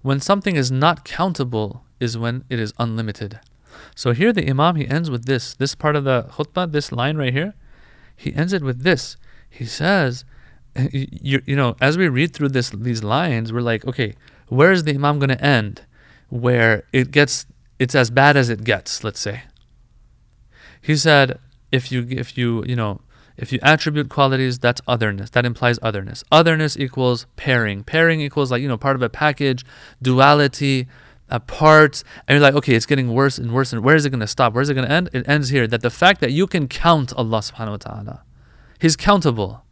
when 0.02 0.20
something 0.20 0.56
is 0.56 0.70
not 0.70 1.04
countable 1.04 1.84
is 2.00 2.16
when 2.16 2.44
it 2.48 2.58
is 2.58 2.72
unlimited. 2.78 3.40
So 3.94 4.12
here 4.12 4.32
the 4.32 4.48
Imam 4.48 4.76
he 4.76 4.86
ends 4.86 5.10
with 5.10 5.26
this 5.26 5.54
this 5.54 5.74
part 5.74 5.96
of 5.96 6.04
the 6.04 6.26
khutbah, 6.32 6.70
this 6.70 6.92
line 6.92 7.16
right 7.16 7.32
here, 7.32 7.54
he 8.16 8.34
ends 8.34 8.52
it 8.52 8.62
with 8.62 8.82
this. 8.82 9.16
He 9.50 9.64
says, 9.64 10.24
you, 10.92 11.42
you 11.46 11.56
know, 11.56 11.76
as 11.80 11.96
we 11.96 12.08
read 12.08 12.34
through 12.34 12.50
this 12.50 12.70
these 12.70 13.02
lines, 13.02 13.52
we're 13.52 13.60
like, 13.60 13.86
okay, 13.86 14.14
where 14.48 14.72
is 14.72 14.84
the 14.84 14.94
Imam 14.94 15.18
going 15.18 15.30
to 15.30 15.44
end? 15.44 15.82
where 16.28 16.84
it 16.92 17.10
gets 17.10 17.46
it's 17.78 17.94
as 17.94 18.10
bad 18.10 18.36
as 18.36 18.48
it 18.48 18.64
gets, 18.64 19.04
let's 19.04 19.20
say. 19.20 19.42
He 20.80 20.96
said 20.96 21.38
if 21.70 21.92
you 21.92 22.06
if 22.10 22.36
you, 22.36 22.64
you 22.66 22.76
know, 22.76 23.00
if 23.38 23.52
you 23.52 23.60
attribute 23.62 24.08
qualities, 24.08 24.58
that's 24.58 24.80
otherness. 24.88 25.30
That 25.30 25.46
implies 25.46 25.78
otherness. 25.80 26.24
Otherness 26.32 26.76
equals 26.76 27.26
pairing. 27.36 27.84
Pairing 27.84 28.20
equals 28.20 28.50
like, 28.50 28.60
you 28.60 28.68
know, 28.68 28.76
part 28.76 28.96
of 28.96 29.02
a 29.02 29.08
package, 29.08 29.64
duality, 30.02 30.88
a 31.28 31.38
part, 31.38 32.02
and 32.26 32.34
you're 32.34 32.42
like, 32.42 32.54
okay, 32.54 32.74
it's 32.74 32.86
getting 32.86 33.14
worse 33.14 33.38
and 33.38 33.52
worse, 33.52 33.72
and 33.72 33.84
where 33.84 33.94
is 33.94 34.04
it 34.04 34.10
going 34.10 34.20
to 34.20 34.26
stop? 34.26 34.54
Where 34.54 34.62
is 34.62 34.70
it 34.70 34.74
going 34.74 34.88
to 34.88 34.92
end? 34.92 35.10
It 35.12 35.28
ends 35.28 35.50
here. 35.50 35.68
That 35.68 35.82
the 35.82 35.90
fact 35.90 36.20
that 36.20 36.32
you 36.32 36.48
can 36.48 36.66
count 36.66 37.12
Allah 37.12 37.38
subhanahu 37.38 37.70
wa 37.70 37.76
ta'ala, 37.76 38.22
He's 38.80 38.96
countable. 38.96 39.64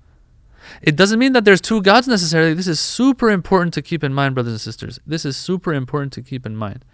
It 0.83 0.97
doesn't 0.97 1.19
mean 1.19 1.33
that 1.33 1.45
there's 1.45 1.61
two 1.61 1.81
gods 1.81 2.07
necessarily. 2.07 2.55
This 2.55 2.67
is 2.67 2.79
super 2.79 3.31
important 3.31 3.73
to 3.75 3.83
keep 3.83 4.05
in 4.05 4.13
mind, 4.13 4.35
brothers 4.35 4.53
and 4.53 4.61
sisters. 4.61 5.01
This 5.07 5.25
is 5.25 5.37
super 5.37 5.73
important 5.73 6.13
to 6.15 6.23
keep 6.23 6.45
in 6.45 6.57
mind. 6.57 6.85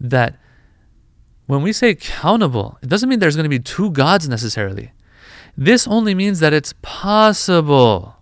That 0.00 0.36
when 1.46 1.62
we 1.62 1.72
say 1.72 1.94
countable, 1.94 2.78
it 2.82 2.88
doesn't 2.88 3.08
mean 3.08 3.18
there's 3.18 3.36
going 3.36 3.44
to 3.44 3.50
be 3.50 3.60
two 3.60 3.90
gods 3.90 4.28
necessarily. 4.28 4.92
This 5.56 5.86
only 5.86 6.14
means 6.14 6.40
that 6.40 6.52
it's 6.52 6.74
possible 6.82 8.16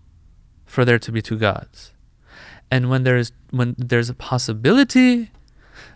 for 0.64 0.84
there 0.84 0.98
to 0.98 1.12
be 1.12 1.22
two 1.22 1.38
gods. 1.38 1.92
And 2.70 2.90
when 2.90 3.02
there's 3.02 3.32
when 3.50 3.74
there's 3.78 4.08
a 4.08 4.14
possibility, 4.14 5.30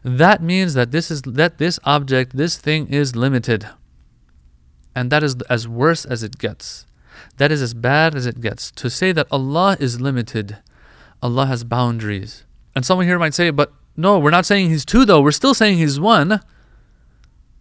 that 0.02 0.42
means 0.42 0.74
that 0.74 0.90
this 0.90 1.10
is 1.10 1.22
that 1.22 1.58
this 1.58 1.78
object, 1.84 2.36
this 2.36 2.56
thing 2.56 2.88
is 2.88 3.16
limited. 3.16 3.68
And 4.94 5.10
that 5.10 5.22
is 5.22 5.36
as 5.48 5.66
worse 5.66 6.04
as 6.04 6.22
it 6.22 6.38
gets. 6.38 6.86
That 7.36 7.50
is 7.50 7.62
as 7.62 7.74
bad 7.74 8.14
as 8.14 8.26
it 8.26 8.40
gets. 8.40 8.70
To 8.72 8.90
say 8.90 9.12
that 9.12 9.26
Allah 9.30 9.76
is 9.80 10.00
limited, 10.00 10.58
Allah 11.22 11.46
has 11.46 11.64
boundaries. 11.64 12.44
And 12.74 12.84
someone 12.84 13.06
here 13.06 13.18
might 13.18 13.34
say, 13.34 13.50
but 13.50 13.72
no, 13.96 14.18
we're 14.18 14.30
not 14.30 14.46
saying 14.46 14.70
He's 14.70 14.84
two 14.84 15.04
though, 15.04 15.20
we're 15.20 15.30
still 15.30 15.54
saying 15.54 15.78
He's 15.78 15.98
one. 15.98 16.40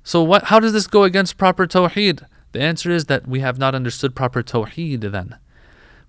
So 0.04 0.22
what 0.22 0.46
how 0.46 0.60
does 0.60 0.74
this 0.74 0.88
go 0.88 1.04
against 1.04 1.38
proper 1.38 1.66
tawheed? 1.66 2.26
The 2.54 2.62
answer 2.62 2.92
is 2.92 3.06
that 3.06 3.28
we 3.28 3.42
have 3.42 3.58
not 3.58 3.76
understood 3.76 4.16
proper 4.16 4.42
tawheed 4.42 5.12
then. 5.12 5.36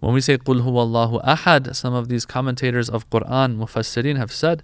When 0.00 0.12
we 0.12 0.20
say 0.20 0.36
Qul 0.36 0.60
huwallahu 0.60 1.24
ahad, 1.24 1.74
some 1.74 1.94
of 1.94 2.08
these 2.08 2.26
commentators 2.26 2.90
of 2.90 3.08
Quran, 3.08 3.56
mufassirin, 3.56 4.18
have 4.18 4.30
said, 4.30 4.62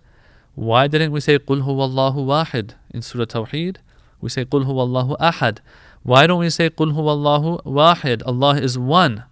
why 0.55 0.89
didn't 0.89 1.13
we 1.13 1.21
say 1.21 1.39
Qul 1.39 1.63
huwallahu 1.63 2.27
wahid 2.27 2.75
in 2.93 3.01
Surah 3.01 3.25
Tawheed? 3.25 3.77
We 4.21 4.29
say 4.29 4.45
Qul 4.45 4.67
huwallahu 4.67 5.17
ahad. 5.19 5.61
Why 6.03 6.27
don't 6.27 6.41
we 6.41 6.51
say 6.51 6.69
Qul 6.69 6.93
huwallahu 6.93 7.65
wahid? 7.65 8.23
Allah 8.27 8.57
is 8.57 8.79
one. 8.79 9.25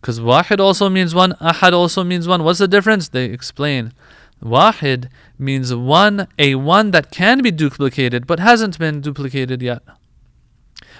Because 0.00 0.18
wahid 0.18 0.60
also 0.60 0.88
means 0.88 1.14
one, 1.14 1.32
ahad 1.32 1.74
also 1.74 2.02
means 2.04 2.26
one. 2.26 2.42
What's 2.42 2.60
the 2.60 2.68
difference? 2.68 3.08
They 3.08 3.26
explain. 3.26 3.92
Wahid 4.42 5.10
means 5.38 5.74
one, 5.74 6.26
a 6.38 6.54
one 6.54 6.92
that 6.92 7.10
can 7.10 7.42
be 7.42 7.50
duplicated 7.50 8.26
but 8.26 8.40
hasn't 8.40 8.78
been 8.78 9.02
duplicated 9.02 9.60
yet. 9.60 9.82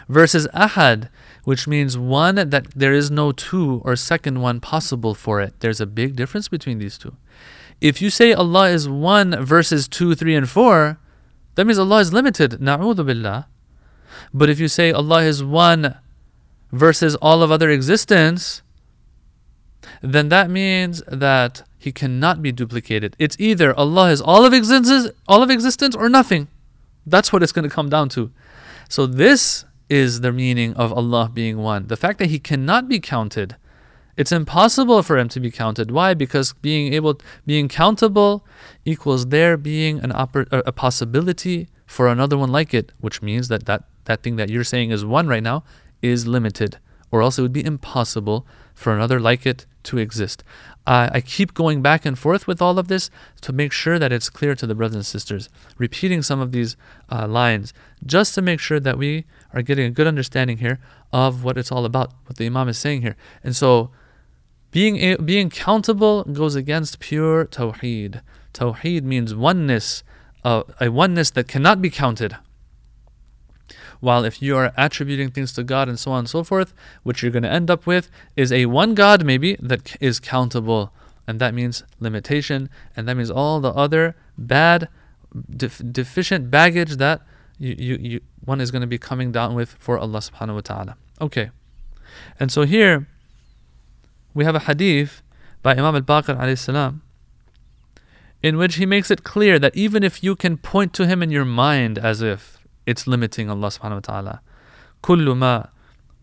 Versus 0.09 0.47
ahad, 0.55 1.09
which 1.45 1.67
means 1.67 1.97
one 1.97 2.35
that 2.35 2.67
there 2.75 2.93
is 2.93 3.11
no 3.11 3.33
two 3.33 3.81
or 3.85 3.97
second 3.97 4.41
one 4.41 4.61
possible 4.61 5.15
for 5.15 5.41
it. 5.41 5.55
There's 5.61 5.81
a 5.81 5.87
big 5.87 6.17
difference 6.17 6.49
between 6.49 6.79
these 6.79 6.99
two. 6.99 7.17
If 7.81 8.03
you 8.03 8.11
say 8.11 8.33
Allah 8.33 8.69
is 8.69 8.89
one 8.89 9.43
versus 9.45 9.89
two, 9.89 10.15
three, 10.15 10.35
and 10.35 10.49
four, 10.49 10.99
that 11.55 11.65
means 11.65 11.79
Allah 11.79 12.01
is 12.01 12.13
limited. 12.13 12.53
Na'udhu 12.53 13.07
billah. 13.07 13.47
But 14.35 14.51
if 14.51 14.61
you 14.61 14.69
say 14.69 14.93
Allah 14.93 15.23
is 15.23 15.43
one 15.43 15.97
versus 16.73 17.17
all 17.17 17.43
of 17.43 17.51
other 17.51 17.71
existence, 17.71 18.63
then 20.03 20.29
that 20.29 20.51
means 20.51 21.03
that 21.09 21.63
he 21.79 21.91
cannot 21.91 22.43
be 22.43 22.53
duplicated. 22.53 23.17
It's 23.19 23.37
either 23.39 23.75
Allah 23.75 24.11
is 24.11 24.21
all 24.21 24.45
of 24.45 24.53
existence, 24.53 25.11
all 25.27 25.43
of 25.43 25.51
existence, 25.51 25.97
or 25.97 26.09
nothing. 26.11 26.49
That's 27.07 27.33
what 27.33 27.43
it's 27.43 27.53
going 27.53 27.69
to 27.69 27.75
come 27.75 27.89
down 27.89 28.11
to. 28.11 28.31
So 28.89 29.07
this 29.07 29.65
is 29.91 30.21
the 30.21 30.33
meaning 30.33 30.73
of 30.75 30.93
Allah 30.93 31.31
being 31.33 31.59
one. 31.59 31.89
The 31.89 31.97
fact 31.97 32.19
that 32.21 32.31
He 32.31 32.39
cannot 32.39 32.89
be 32.89 33.01
counted, 33.01 33.57
it's 34.17 34.33
impossible 34.33 35.03
for 35.03 35.19
Him 35.19 35.29
to 35.31 35.41
be 35.41 35.51
counted. 35.51 35.91
Why? 35.91 36.15
Because 36.15 36.53
being 36.55 36.95
able, 36.95 37.21
being 37.45 37.69
countable, 37.69 38.47
equals 38.85 39.27
there 39.27 39.57
being 39.57 39.99
an 39.99 40.13
a 40.13 40.73
possibility 40.73 41.69
for 41.87 42.07
another 42.07 42.39
one 42.39 42.53
like 42.53 42.73
it, 42.73 42.93
which 43.01 43.21
means 43.21 43.49
that, 43.49 43.67
that 43.67 43.85
that 44.05 44.23
thing 44.23 44.37
that 44.37 44.49
you're 44.49 44.65
saying 44.65 44.91
is 44.93 45.05
one 45.05 45.27
right 45.27 45.43
now 45.43 45.65
is 46.01 46.27
limited, 46.27 46.79
or 47.11 47.21
else 47.23 47.39
it 47.39 47.43
would 47.43 47.53
be 47.53 47.65
impossible 47.65 48.47
for 48.75 48.95
another 48.95 49.21
like 49.21 49.45
it 49.45 49.67
to 49.83 49.99
exist. 49.99 50.45
Uh, 50.91 51.09
I 51.13 51.21
keep 51.21 51.55
going 51.55 51.83
back 51.83 52.05
and 52.05 52.19
forth 52.19 52.49
with 52.49 52.61
all 52.61 52.77
of 52.77 52.89
this 52.89 53.11
to 53.43 53.53
make 53.53 53.71
sure 53.71 53.97
that 54.01 54.11
it's 54.11 54.29
clear 54.29 54.57
to 54.57 54.67
the 54.67 54.75
brothers 54.75 54.97
and 54.97 55.07
sisters, 55.07 55.49
repeating 55.79 56.21
some 56.21 56.41
of 56.41 56.51
these 56.51 56.77
uh, 57.13 57.29
lines 57.29 57.73
just 58.05 58.35
to 58.35 58.43
make 58.43 58.59
sure 58.59 58.81
that 58.81 58.99
we 58.99 59.25
are 59.55 59.63
getting 59.63 59.87
a 59.87 59.91
good 59.91 60.09
understanding 60.09 60.59
here 60.59 60.81
of 61.13 61.45
what 61.45 61.57
it's 61.57 61.71
all 61.71 61.85
about, 61.85 62.13
what 62.27 62.39
the 62.39 62.47
Imam 62.47 62.69
is 62.69 62.77
saying 62.77 63.03
here. 63.03 63.15
And 63.45 63.55
so, 63.55 63.93
being 64.73 64.97
a, 64.97 65.15
being 65.19 65.49
countable 65.49 66.25
goes 66.25 66.57
against 66.57 66.99
pure 66.99 67.45
tawheed. 67.45 68.21
Tawheed 68.53 69.05
means 69.05 69.33
oneness, 69.33 70.03
uh, 70.43 70.65
a 70.81 70.91
oneness 70.91 71.31
that 71.31 71.47
cannot 71.47 71.81
be 71.81 71.91
counted. 71.91 72.37
While 74.01 74.25
if 74.25 74.43
you 74.43 74.57
are 74.57 74.73
attributing 74.77 75.31
things 75.31 75.53
to 75.53 75.63
God 75.63 75.89
and 75.89 75.99
so 75.99 76.13
on 76.13 76.21
and 76.21 76.29
so 76.29 76.43
forth, 76.43 76.73
what 77.03 77.23
you're 77.23 77.31
going 77.31 77.43
to 77.43 77.53
end 77.53 77.71
up 77.71 77.87
with 77.87 78.11
is 78.37 78.51
a 78.53 78.67
one 78.67 78.95
God 78.95 79.25
maybe 79.25 79.57
that 79.61 79.97
is 80.01 80.19
countable. 80.19 80.93
And 81.27 81.39
that 81.39 81.55
means 81.55 81.85
limitation, 82.01 82.69
and 82.97 83.07
that 83.07 83.17
means 83.17 83.31
all 83.31 83.61
the 83.61 83.71
other 83.71 84.17
bad, 84.37 84.89
def- 85.55 85.83
deficient 85.93 86.51
baggage 86.51 86.97
that 86.97 87.21
you, 87.59 87.77
you, 87.79 87.99
you, 88.01 88.21
one 88.45 88.61
is 88.61 88.71
going 88.71 88.81
to 88.81 88.89
be 88.89 88.99
coming 88.99 89.31
down 89.31 89.55
with 89.55 89.77
for 89.79 89.99
Allah 89.99 90.19
subhanahu 90.19 90.55
wa 90.55 90.61
ta'ala. 90.61 90.97
Okay. 91.21 91.51
And 92.41 92.51
so 92.51 92.63
here 92.63 93.07
we 94.35 94.45
have 94.45 94.55
a 94.55 94.61
hadith 94.61 95.23
by 95.63 95.73
Imam 95.73 95.95
al-Baqir 95.95 96.37
alayhi 96.37 96.59
salam 96.59 97.03
in 98.43 98.57
which 98.57 98.77
he 98.77 98.87
makes 98.87 99.11
it 99.11 99.23
clear 99.23 99.59
that 99.59 99.77
even 99.77 100.03
if 100.03 100.23
you 100.23 100.35
can 100.35 100.57
point 100.57 100.95
to 100.95 101.07
him 101.07 101.23
in 101.23 101.31
your 101.31 101.45
mind 101.45 101.99
as 101.99 102.23
if 102.23 102.60
it's 102.90 103.08
limiting 103.08 103.50
Allah 103.50 103.68
subhanahu 103.68 103.96
wa 103.96 104.00
ta'ala. 104.00 104.40
كل 105.02 105.30
ما 105.30 105.70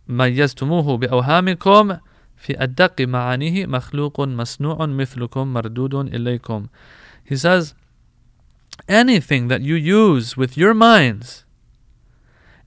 ميزتموه 0.08 0.96
بأوهامكم 0.96 1.96
في 2.36 2.62
أدق 2.62 3.00
معانيه 3.00 3.66
مخلوق 3.66 4.20
مصنوع 4.20 4.86
مثلكم 4.86 5.52
مردود 5.52 5.94
إليكم. 5.94 6.68
He 7.24 7.36
says, 7.36 7.74
anything 8.88 9.48
that 9.48 9.62
you 9.62 9.74
use 9.74 10.36
with 10.36 10.56
your 10.56 10.74
minds, 10.74 11.44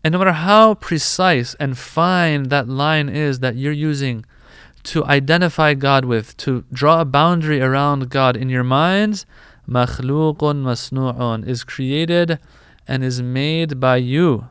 and 0.03 0.13
no 0.13 0.19
matter 0.19 0.31
how 0.31 0.75
precise 0.75 1.55
and 1.59 1.77
fine 1.77 2.43
that 2.43 2.69
line 2.69 3.09
is 3.09 3.39
that 3.39 3.55
you're 3.55 3.73
using 3.73 4.25
to 4.83 5.03
identify 5.05 5.73
God 5.73 6.05
with, 6.05 6.37
to 6.37 6.63
draw 6.71 7.01
a 7.01 7.05
boundary 7.05 7.59
around 7.61 8.09
God 8.09 8.37
in 8.37 8.49
your 8.49 8.63
minds, 8.63 9.25
مخلوق 9.67 10.43
مصنوع 10.43 11.47
is 11.47 11.63
created 11.63 12.39
and 12.89 13.03
is 13.03 13.21
made 13.21 13.79
by 13.79 13.97
you. 13.97 14.49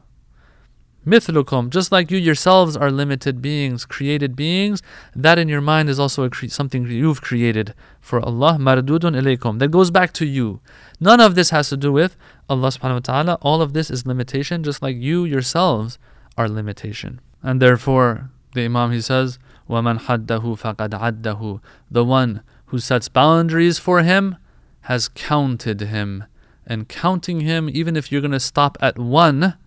Mithlukum, 1.07 1.69
just 1.69 1.93
like 1.93 2.11
you 2.11 2.17
yourselves 2.17 2.79
are 2.79 2.91
limited 2.91 3.43
beings, 3.43 3.85
created 3.85 4.35
beings, 4.35 4.83
that 5.15 5.39
in 5.39 5.49
your 5.49 5.61
mind 5.61 5.91
is 5.91 5.99
also 5.99 6.27
cre- 6.31 6.47
something 6.47 6.87
you've 6.87 7.21
created 7.21 7.75
for 8.01 8.21
Allah. 8.21 8.57
Mardudun 8.59 9.15
ilaykum. 9.15 9.59
That 9.59 9.71
goes 9.71 9.91
back 9.91 10.15
to 10.15 10.25
you. 10.25 10.61
None 11.01 11.21
of 11.21 11.35
this 11.35 11.51
has 11.51 11.69
to 11.69 11.77
do 11.77 11.93
with 11.93 12.17
Allah 12.49 12.69
subhanahu 12.69 12.95
wa 12.95 12.99
ta'ala. 13.01 13.39
All 13.43 13.61
of 13.61 13.75
this 13.75 13.91
is 13.91 14.07
limitation, 14.07 14.63
just 14.63 14.81
like 14.81 14.97
you 14.97 15.27
yourselves 15.27 15.99
are 16.39 16.49
limitation. 16.49 17.21
And 17.43 17.61
therefore, 17.61 18.31
the 18.55 18.65
Imam 18.65 18.93
he 18.93 19.03
says, 19.03 19.39
وَمَنْ 19.69 20.01
حَدَّهُ 20.01 20.41
فَقَدْ 20.41 20.89
عَدَّهُ 20.89 21.61
The 21.91 22.05
one 22.05 22.43
who 22.67 22.79
sets 22.79 23.11
boundaries 23.11 23.79
for 23.79 24.01
him 24.03 24.37
has 24.83 25.09
counted 25.09 25.83
him 25.83 26.25
and 26.70 26.88
counting 26.88 27.42
him, 27.42 27.70
even 27.74 27.98
if 27.98 28.12
you're 28.12 28.22
going 28.22 28.32
to 28.32 28.40
stop 28.40 28.78
at 28.80 29.00
one, 29.00 29.58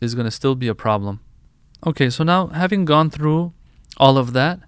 is 0.00 0.14
going 0.14 0.24
to 0.24 0.30
still 0.30 0.54
be 0.54 0.68
a 0.68 0.74
problem. 0.74 1.20
Okay, 1.86 2.10
so 2.10 2.24
now 2.24 2.48
having 2.48 2.86
gone 2.86 3.10
through 3.10 3.52
all 3.98 4.16
of 4.16 4.32
that, 4.32 4.60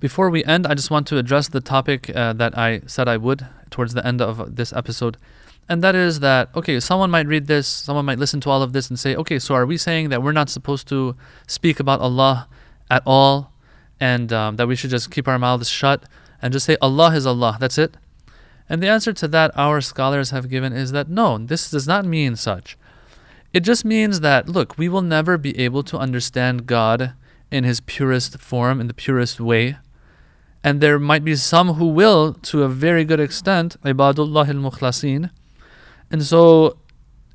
before 0.00 0.30
we 0.30 0.42
end, 0.44 0.66
I 0.66 0.72
just 0.74 0.90
want 0.90 1.06
to 1.08 1.18
address 1.18 1.48
the 1.48 1.60
topic 1.60 2.10
uh, 2.16 2.32
that 2.32 2.56
I 2.56 2.80
said 2.86 3.06
I 3.06 3.18
would 3.18 3.46
towards 3.70 3.92
the 3.92 4.04
end 4.04 4.22
of 4.22 4.56
this 4.56 4.72
episode. 4.72 5.18
And 5.68 5.84
that 5.84 5.94
is 5.94 6.20
that, 6.20 6.48
okay, 6.56 6.80
someone 6.80 7.10
might 7.10 7.26
read 7.26 7.46
this, 7.46 7.68
someone 7.68 8.06
might 8.06 8.18
listen 8.18 8.40
to 8.40 8.50
all 8.50 8.62
of 8.62 8.72
this 8.72 8.88
and 8.88 8.98
say, 8.98 9.14
okay, 9.14 9.38
so 9.38 9.54
are 9.54 9.66
we 9.66 9.76
saying 9.76 10.08
that 10.08 10.22
we're 10.22 10.32
not 10.32 10.48
supposed 10.48 10.88
to 10.88 11.14
speak 11.46 11.78
about 11.78 12.00
Allah 12.00 12.48
at 12.90 13.02
all 13.06 13.52
and 14.00 14.32
um, 14.32 14.56
that 14.56 14.66
we 14.66 14.74
should 14.74 14.90
just 14.90 15.10
keep 15.10 15.28
our 15.28 15.38
mouths 15.38 15.68
shut 15.68 16.04
and 16.42 16.52
just 16.52 16.66
say, 16.66 16.76
Allah 16.80 17.14
is 17.14 17.26
Allah, 17.26 17.56
that's 17.60 17.78
it? 17.78 17.96
And 18.70 18.80
the 18.80 18.88
answer 18.88 19.12
to 19.12 19.26
that 19.28 19.50
our 19.56 19.80
scholars 19.80 20.30
have 20.30 20.48
given 20.48 20.72
is 20.72 20.92
that 20.92 21.08
no, 21.10 21.36
this 21.38 21.68
does 21.68 21.88
not 21.88 22.04
mean 22.04 22.36
such. 22.36 22.78
It 23.52 23.60
just 23.60 23.84
means 23.84 24.20
that, 24.20 24.48
look, 24.48 24.78
we 24.78 24.88
will 24.88 25.02
never 25.02 25.36
be 25.36 25.58
able 25.58 25.82
to 25.82 25.98
understand 25.98 26.66
God 26.66 27.14
in 27.50 27.64
his 27.64 27.80
purest 27.80 28.38
form, 28.38 28.80
in 28.80 28.86
the 28.86 28.94
purest 28.94 29.40
way. 29.40 29.76
And 30.62 30.80
there 30.80 31.00
might 31.00 31.24
be 31.24 31.34
some 31.34 31.74
who 31.74 31.88
will, 31.88 32.34
to 32.34 32.62
a 32.62 32.68
very 32.68 33.04
good 33.04 33.18
extent, 33.18 33.76
ibadullah 33.82 34.48
al 34.48 34.70
mukhlasin. 34.70 35.30
And 36.12 36.22
so, 36.22 36.78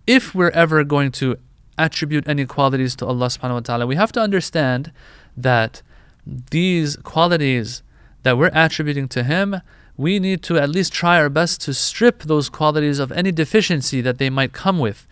if 0.08 0.34
we're 0.34 0.52
ever 0.52 0.86
going 0.86 1.12
to 1.14 1.36
attribute 1.78 2.30
any 2.30 2.46
qualities 2.46 2.96
to 2.98 3.06
Allah 3.06 3.26
subhanahu 3.26 3.54
wa 3.54 3.60
ta'ala, 3.60 3.88
we 3.88 3.96
have 3.96 4.14
to 4.14 4.22
understand 4.22 4.94
that 5.36 5.82
these 6.26 6.96
qualities 6.98 7.84
that 8.24 8.38
we're 8.38 8.52
attributing 8.54 9.10
to 9.10 9.24
Him 9.24 9.62
we 9.98 10.20
need 10.20 10.44
to 10.44 10.58
at 10.58 10.70
least 10.70 10.94
try 10.94 11.18
our 11.18 11.30
best 11.30 11.62
to 11.62 11.74
strip 11.74 12.24
those 12.24 12.50
qualities 12.50 13.00
of 13.00 13.12
any 13.12 13.32
deficiency 13.32 14.02
that 14.02 14.18
they 14.18 14.30
might 14.30 14.54
come 14.54 14.80
with, 14.80 15.08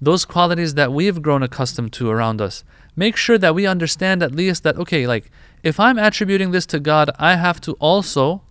those 0.00 0.24
qualities 0.24 0.74
that 0.74 0.92
we've 0.92 1.22
grown 1.22 1.42
accustomed 1.42 1.92
to 1.92 2.10
around 2.10 2.40
us. 2.40 2.64
Make 2.96 3.16
sure 3.16 3.38
that 3.38 3.54
we 3.54 3.66
understand 3.66 4.22
at 4.22 4.34
least 4.34 4.62
that, 4.62 4.76
okay, 4.76 5.06
like 5.06 5.30
if 5.62 5.78
I'm 5.78 5.98
attributing 5.98 6.50
this 6.50 6.66
to 6.66 6.80
God, 6.80 7.10
I 7.18 7.36
have 7.36 7.60
to 7.62 7.72
also 7.74 8.42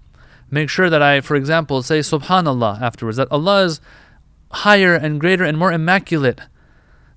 make 0.50 0.70
sure 0.70 0.89
that 0.89 1.02
I, 1.02 1.22
for 1.22 1.36
example, 1.36 1.82
say 1.82 2.00
Subhanallah 2.00 2.82
afterwards, 2.82 3.17
that 3.17 3.32
Allah 3.32 3.63
is 3.65 3.82
higher 4.52 4.96
and 4.96 5.20
greater 5.20 5.44
and 5.44 5.58
more 5.58 5.72
immaculate 5.72 6.41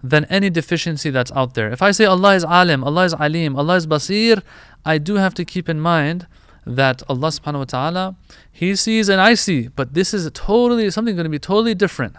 than 0.03 0.24
any 0.27 0.50
deficiency 0.50 1.11
that's 1.11 1.33
out 1.33 1.55
there. 1.55 1.70
If 1.70 1.83
I 1.83 1.90
say 1.90 2.05
Allah 2.05 2.35
is 2.35 2.44
Alim, 2.44 2.85
Allah 2.85 3.05
is 3.05 3.14
Alim, 3.14 3.57
Allah 3.57 3.77
is 3.77 3.87
Basir, 3.87 4.42
I 4.85 4.98
do 4.98 5.14
have 5.14 5.35
to 5.35 5.44
keep 5.44 5.68
in 5.68 5.81
mind 5.81 6.27
that 6.66 7.03
Allah 7.09 7.29
subhanahu 7.29 7.59
wa 7.59 7.64
ta'ala, 7.64 8.16
He 8.50 8.77
sees 8.77 9.09
and 9.09 9.20
I 9.20 9.35
see, 9.35 9.68
but 9.68 9.94
this 9.94 10.14
is 10.14 10.31
totally 10.33 10.90
something 10.90 11.14
going 11.14 11.24
to 11.24 11.31
be 11.31 11.38
totally 11.38 11.74
different. 11.74 12.16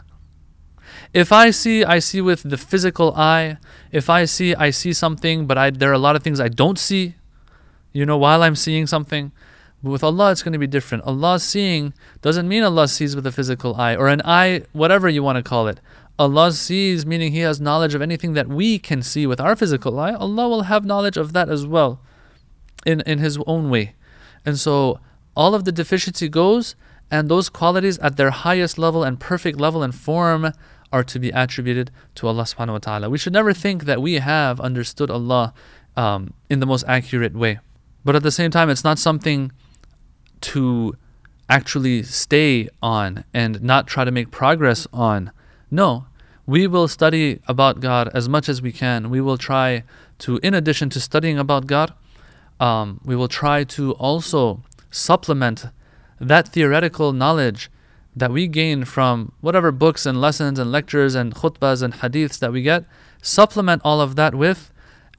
If 1.13 1.31
I 1.31 1.49
see, 1.51 1.83
I 1.83 1.99
see 1.99 2.21
with 2.21 2.43
the 2.43 2.57
physical 2.57 3.13
eye. 3.15 3.57
If 3.91 4.09
I 4.09 4.25
see, 4.25 4.53
I 4.55 4.69
see 4.69 4.93
something, 4.93 5.47
but 5.47 5.57
I, 5.57 5.69
there 5.69 5.89
are 5.89 5.93
a 5.93 5.97
lot 5.99 6.15
of 6.15 6.23
things 6.23 6.39
I 6.39 6.49
don't 6.49 6.77
see, 6.77 7.15
you 7.93 8.05
know, 8.05 8.17
while 8.17 8.43
I'm 8.43 8.55
seeing 8.55 8.85
something. 8.85 9.31
But 9.81 9.91
with 9.91 10.03
Allah, 10.03 10.31
it's 10.31 10.43
going 10.43 10.53
to 10.53 10.59
be 10.59 10.67
different. 10.67 11.03
Allah 11.05 11.39
seeing 11.39 11.93
doesn't 12.21 12.47
mean 12.47 12.63
Allah 12.63 12.87
sees 12.87 13.15
with 13.15 13.25
a 13.25 13.31
physical 13.31 13.75
eye 13.75 13.95
or 13.95 14.07
an 14.07 14.21
eye, 14.25 14.63
whatever 14.73 15.07
you 15.07 15.23
want 15.23 15.37
to 15.37 15.43
call 15.43 15.67
it. 15.67 15.79
Allah 16.17 16.51
sees, 16.51 17.05
meaning 17.05 17.31
He 17.31 17.39
has 17.39 17.59
knowledge 17.59 17.93
of 17.93 18.01
anything 18.01 18.33
that 18.33 18.47
we 18.47 18.79
can 18.79 19.01
see 19.01 19.27
with 19.27 19.39
our 19.41 19.55
physical 19.55 19.99
eye, 19.99 20.13
Allah 20.13 20.47
will 20.47 20.63
have 20.63 20.85
knowledge 20.85 21.17
of 21.17 21.33
that 21.33 21.49
as 21.49 21.65
well 21.65 22.01
in, 22.85 23.01
in 23.01 23.19
His 23.19 23.37
own 23.45 23.69
way. 23.69 23.95
And 24.45 24.59
so 24.59 24.99
all 25.35 25.55
of 25.55 25.65
the 25.65 25.71
deficiency 25.71 26.29
goes, 26.29 26.75
and 27.11 27.29
those 27.29 27.49
qualities 27.49 27.97
at 27.99 28.17
their 28.17 28.31
highest 28.31 28.77
level 28.77 29.03
and 29.03 29.19
perfect 29.19 29.59
level 29.59 29.83
and 29.83 29.93
form 29.93 30.51
are 30.91 31.03
to 31.03 31.19
be 31.19 31.29
attributed 31.29 31.91
to 32.15 32.27
Allah 32.27 32.43
subhanahu 32.43 32.73
wa 32.73 32.77
ta'ala. 32.79 33.09
We 33.09 33.17
should 33.17 33.33
never 33.33 33.53
think 33.53 33.85
that 33.85 34.01
we 34.01 34.15
have 34.15 34.59
understood 34.59 35.11
Allah 35.11 35.53
um, 35.97 36.33
in 36.49 36.59
the 36.59 36.65
most 36.65 36.85
accurate 36.87 37.35
way. 37.35 37.59
But 38.03 38.15
at 38.15 38.23
the 38.23 38.31
same 38.31 38.51
time, 38.51 38.69
it's 38.69 38.83
not 38.83 38.99
something 38.99 39.51
to 40.41 40.95
actually 41.49 42.03
stay 42.03 42.69
on 42.81 43.23
and 43.33 43.61
not 43.61 43.87
try 43.87 44.05
to 44.05 44.11
make 44.11 44.31
progress 44.31 44.87
on. 44.93 45.31
No, 45.69 46.05
we 46.45 46.67
will 46.67 46.87
study 46.87 47.39
about 47.47 47.79
God 47.79 48.09
as 48.13 48.29
much 48.29 48.47
as 48.47 48.61
we 48.61 48.71
can. 48.71 49.09
We 49.09 49.21
will 49.21 49.37
try 49.37 49.83
to, 50.19 50.37
in 50.43 50.53
addition 50.53 50.89
to 50.91 50.99
studying 50.99 51.37
about 51.39 51.67
God, 51.67 51.93
um, 52.59 53.01
we 53.03 53.15
will 53.15 53.27
try 53.27 53.63
to 53.63 53.91
also 53.93 54.61
supplement 54.91 55.65
that 56.19 56.47
theoretical 56.47 57.11
knowledge 57.11 57.69
that 58.15 58.31
we 58.31 58.47
gain 58.47 58.85
from 58.85 59.33
whatever 59.41 59.71
books 59.71 60.05
and 60.05 60.21
lessons 60.21 60.57
and 60.57 60.71
lectures 60.71 61.15
and 61.15 61.35
khutbahs 61.35 61.83
and 61.83 61.95
hadiths 61.95 62.39
that 62.39 62.51
we 62.51 62.61
get, 62.61 62.85
supplement 63.21 63.81
all 63.83 63.99
of 63.99 64.15
that 64.15 64.33
with 64.33 64.71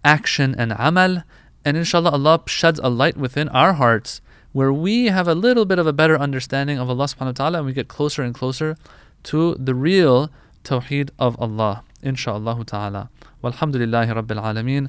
action 0.05 0.55
and 0.57 0.75
amal. 0.79 1.23
And 1.65 1.77
inshallah, 1.77 2.11
Allah 2.11 2.43
sheds 2.47 2.81
a 2.83 2.89
light 2.89 3.17
within 3.17 3.49
our 3.51 3.75
hearts 3.75 4.23
where 4.53 4.73
we 4.73 5.07
have 5.07 5.29
a 5.29 5.35
little 5.35 5.67
bit 5.67 5.79
of 5.79 5.87
a 5.87 5.93
better 5.93 6.19
understanding 6.19 6.79
of 6.79 6.89
Allah 6.89 7.05
subhanahu 7.05 7.27
wa 7.27 7.33
ta'ala 7.33 7.59
and 7.59 7.67
we 7.67 7.75
get 7.75 7.89
closer 7.89 8.23
and 8.23 8.35
closer 8.35 8.77
to 9.25 9.55
the 9.57 9.75
real 9.75 10.31
tawheed 10.65 11.11
of 11.19 11.39
Allah. 11.39 11.83
Insha'Allah 12.03 12.65
ta'ala. 12.65 13.11
Walhamdulillahi 13.43 14.15
Rabbil 14.15 14.43
Alameen. 14.43 14.89